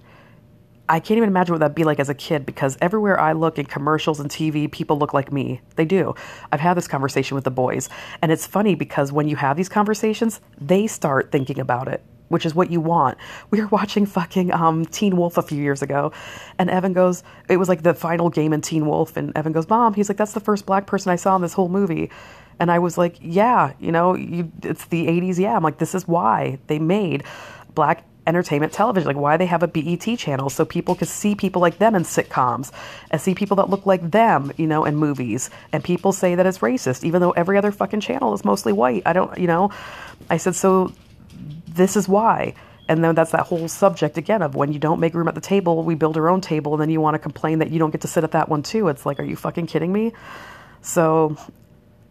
I 0.93 1.00
can't 1.00 1.17
even 1.17 1.27
imagine 1.27 1.53
what 1.53 1.59
that'd 1.62 1.73
be 1.73 1.85
like 1.85 2.00
as 2.00 2.09
a 2.09 2.13
kid 2.13 2.45
because 2.45 2.77
everywhere 2.79 3.19
I 3.19 3.33
look 3.33 3.57
in 3.57 3.65
commercials 3.65 4.19
and 4.19 4.29
TV, 4.29 4.71
people 4.71 5.00
look 5.00 5.12
like 5.12 5.31
me. 5.31 5.59
They 5.75 5.85
do. 5.85 6.13
I've 6.51 6.59
had 6.59 6.75
this 6.75 6.88
conversation 6.88 7.33
with 7.33 7.45
the 7.45 7.50
boys. 7.50 7.89
And 8.21 8.31
it's 8.31 8.45
funny 8.45 8.75
because 8.75 9.12
when 9.12 9.27
you 9.27 9.35
have 9.38 9.57
these 9.57 9.69
conversations, 9.69 10.39
they 10.62 10.85
start 10.85 11.31
thinking 11.31 11.59
about 11.59 11.88
it 11.88 12.03
which 12.29 12.47
is 12.47 12.55
what 12.55 12.71
you 12.71 12.81
want. 12.81 13.17
We 13.51 13.62
were 13.62 13.67
watching 13.67 14.07
fucking 14.07 14.51
um, 14.51 14.85
Teen 14.88 15.17
Wolf 15.17 15.38
a 15.38 15.43
few 15.43 15.62
years 15.62 15.83
ago, 15.83 16.12
and 16.57 16.67
Evan 16.69 16.93
goes, 16.93 17.23
it 17.47 17.57
was 17.57 17.69
like 17.69 17.83
the 17.83 17.93
final 17.93 18.31
game 18.31 18.53
in 18.53 18.62
Teen 18.62 18.88
Wolf, 18.88 19.15
and 19.17 19.31
Evan 19.35 19.51
goes, 19.51 19.69
Mom, 19.69 19.93
he's 19.93 20.09
like, 20.09 20.17
that's 20.17 20.33
the 20.33 20.39
first 20.39 20.65
black 20.65 20.88
person 20.88 21.12
I 21.12 21.15
saw 21.15 21.35
in 21.35 21.43
this 21.43 21.53
whole 21.53 21.69
movie. 21.69 22.09
And 22.59 22.71
I 22.71 22.79
was 22.79 22.97
like, 22.97 23.17
yeah, 23.21 23.73
you 23.79 23.91
know, 23.91 24.15
you, 24.15 24.51
it's 24.63 24.85
the 24.85 25.05
80s. 25.05 25.38
Yeah. 25.38 25.55
I'm 25.55 25.63
like, 25.63 25.77
this 25.77 25.93
is 25.93 26.07
why 26.07 26.57
they 26.67 26.79
made 26.79 27.23
black 27.75 28.03
entertainment 28.25 28.72
television, 28.72 29.08
like 29.08 29.18
why 29.18 29.38
they 29.38 29.46
have 29.46 29.63
a 29.63 29.68
BET 29.68 30.18
channel 30.18 30.50
so 30.50 30.63
people 30.65 30.96
could 30.96 31.08
see 31.08 31.36
people 31.36 31.62
like 31.62 31.77
them 31.77 31.96
in 31.96 32.03
sitcoms 32.03 32.72
and 33.12 33.20
see 33.20 33.36
people 33.36 33.58
that 33.58 33.70
look 33.70 33.86
like 33.86 34.12
them, 34.12 34.51
you 34.58 34.68
know, 34.68 34.86
in 34.86 34.96
movies. 34.96 35.50
And 35.72 35.84
people 35.84 36.12
say 36.12 36.36
that 36.36 36.46
it's 36.46 36.60
racist, 36.60 37.03
even 37.03 37.22
though 37.22 37.32
every 37.32 37.58
other 37.58 37.72
fucking 37.72 38.00
channel 38.00 38.34
is 38.34 38.46
mostly 38.46 38.74
white. 38.74 39.03
I 39.06 39.13
don't, 39.13 39.38
you 39.38 39.48
know, 39.48 39.72
I 40.30 40.38
said, 40.38 40.56
so 40.56 40.94
this 41.68 41.96
is 41.96 42.08
why. 42.08 42.53
And 42.88 43.03
then 43.03 43.15
that's 43.15 43.32
that 43.32 43.46
whole 43.46 43.68
subject 43.68 44.18
again 44.18 44.42
of 44.42 44.56
when 44.56 44.74
you 44.74 44.80
don't 44.80 45.00
make 45.00 45.13
room 45.13 45.27
at 45.27 45.36
the 45.36 45.42
table, 45.42 45.84
we 45.84 45.96
build 45.96 46.18
our 46.18 46.30
own 46.30 46.42
table, 46.42 46.74
and 46.74 46.82
then 46.82 46.89
you 46.89 47.00
want 47.00 47.15
to 47.15 47.20
complain 47.20 47.60
that 47.60 47.72
you 47.72 47.80
don't 47.80 47.92
get 47.92 48.01
to 48.01 48.08
sit 48.08 48.24
at 48.24 48.32
that 48.32 48.50
one 48.50 48.62
too. 48.62 48.89
It's 48.89 49.06
like, 49.06 49.20
are 49.20 49.24
you 49.24 49.36
fucking 49.36 49.68
kidding 49.68 49.92
me? 49.92 50.12
So 50.82 51.38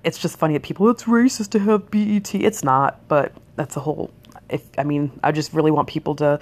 it's 0.02 0.18
just 0.18 0.38
funny 0.38 0.54
that 0.54 0.62
people, 0.62 0.86
oh, 0.86 0.90
it's 0.90 1.04
racist 1.04 1.50
to 1.50 1.58
have 1.58 1.90
BET. 1.90 2.34
It's 2.34 2.64
not, 2.64 3.06
but 3.08 3.32
that's 3.56 3.76
a 3.76 3.80
whole. 3.80 4.10
If 4.52 4.62
I 4.78 4.84
mean, 4.84 5.18
I 5.22 5.32
just 5.32 5.52
really 5.52 5.70
want 5.70 5.88
people 5.88 6.14
to 6.16 6.38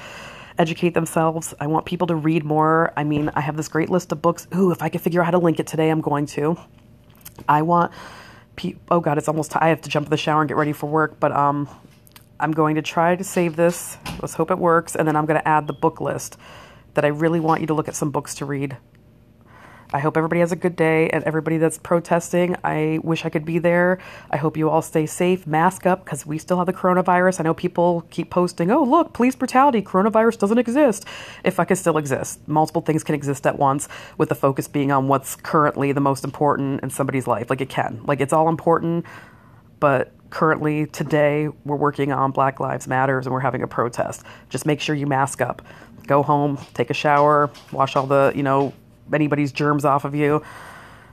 educate 0.59 0.95
themselves. 0.95 1.55
I 1.59 1.67
want 1.67 1.87
people 1.87 2.07
to 2.09 2.15
read 2.15 2.45
more. 2.45 2.93
I 2.97 3.05
mean, 3.05 3.31
I 3.35 3.41
have 3.41 3.57
this 3.57 3.69
great 3.69 3.89
list 3.89 4.13
of 4.13 4.21
books. 4.21 4.47
Ooh, 4.55 4.71
if 4.71 4.83
I 4.83 4.89
could 4.89 5.01
figure 5.01 5.21
out 5.23 5.25
how 5.25 5.31
to 5.31 5.39
link 5.39 5.59
it 5.59 5.67
today, 5.67 5.91
I'm 5.91 6.01
going 6.01 6.27
to. 6.27 6.59
I 7.49 7.63
want. 7.63 7.93
Pe- 8.57 8.75
oh 8.91 9.01
God, 9.01 9.17
it's 9.17 9.29
almost. 9.29 9.53
T- 9.53 9.59
I 9.61 9.69
have 9.69 9.81
to 9.83 9.89
jump 9.89 10.07
in 10.07 10.11
the 10.11 10.17
shower 10.17 10.43
and 10.43 10.49
get 10.49 10.57
ready 10.57 10.73
for 10.73 10.87
work, 10.87 11.19
but 11.19 11.33
um, 11.33 11.69
I'm 12.39 12.53
going 12.53 12.75
to 12.75 12.83
try 12.83 13.17
to 13.17 13.25
save 13.25 13.57
this. 13.57 13.97
Let's 14.21 14.35
hope 14.35 14.51
it 14.51 14.59
works, 14.59 14.97
and 14.97 15.09
then 15.09 15.17
I'm 15.17 15.27
going 15.27 15.41
to 15.41 15.49
add 15.49 15.67
the 15.67 15.73
book 15.73 16.01
list 16.01 16.37
that 16.95 17.05
I 17.05 17.09
really 17.09 17.41
want 17.41 17.61
you 17.61 17.67
to 17.69 17.75
look 17.75 17.89
at 17.89 17.95
some 17.95 18.11
books 18.11 18.35
to 18.37 18.45
read. 18.45 18.77
I 19.93 19.99
hope 19.99 20.17
everybody 20.17 20.41
has 20.41 20.53
a 20.53 20.57
good 20.57 20.77
day 20.77 21.11
and 21.11 21.25
everybody 21.25 21.59
that's 21.59 21.77
protesting. 21.77 22.55
I 22.63 23.01
wish 23.03 23.25
I 23.25 23.29
could 23.29 23.45
be 23.45 23.59
there. 23.59 23.99
I 24.31 24.37
hope 24.37 24.57
you 24.57 24.71
all 24.71 24.83
stay 24.83 25.05
safe, 25.05 25.49
mask 25.49 25.85
up 25.85 26.05
because 26.05 26.25
we 26.25 26.39
still 26.39 26.59
have 26.59 26.67
the 26.67 26.73
coronavirus. 26.73 27.41
I 27.41 27.43
know 27.43 27.55
people 27.55 28.07
keep 28.11 28.31
posting, 28.31 28.71
oh, 28.71 28.85
look, 28.85 29.13
police 29.13 29.35
brutality, 29.35 29.83
coronavirus 29.83 30.39
doesn't 30.39 30.59
exist. 30.59 31.07
If 31.43 31.59
I 31.59 31.65
could 31.65 31.77
still 31.77 31.99
exist, 31.99 32.47
multiple 32.47 32.83
things 32.83 33.03
can 33.03 33.17
exist 33.17 33.47
at 33.49 33.59
once 33.59 33.89
with 34.17 34.29
the 34.29 34.37
focus 34.37 34.69
being 34.69 34.93
on 34.93 35.09
what's 35.09 35.35
currently 35.35 35.91
the 35.91 36.01
most 36.01 36.23
important 36.23 36.83
in 36.83 36.91
somebody's 36.91 37.27
life. 37.27 37.51
Like 37.51 37.61
it 37.61 37.69
can. 37.69 38.01
Like 38.05 38.21
it's 38.21 38.33
all 38.33 38.49
important, 38.49 39.05
but 39.81 40.13
currently 40.31 40.87
today 40.87 41.49
we're 41.65 41.75
working 41.75 42.13
on 42.13 42.31
Black 42.31 42.61
Lives 42.61 42.87
Matters 42.87 43.27
and 43.27 43.33
we're 43.33 43.41
having 43.41 43.65
a 43.65 43.67
protest. 43.67 44.23
Just 44.51 44.67
make 44.67 44.81
sure 44.81 44.95
you 44.95 45.09
mask 45.09 45.41
up. 45.41 45.63
Go 46.07 46.23
home, 46.23 46.59
take 46.75 46.91
a 46.91 46.95
shower, 46.95 47.51
wash 47.73 47.97
all 47.97 48.07
the, 48.07 48.33
you 48.37 48.45
know, 48.45 48.73
anybody's 49.15 49.53
germs 49.53 49.85
off 49.85 50.05
of 50.05 50.15
you, 50.15 50.43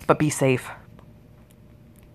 but 0.07 0.19
be 0.19 0.29
safe. 0.29 0.69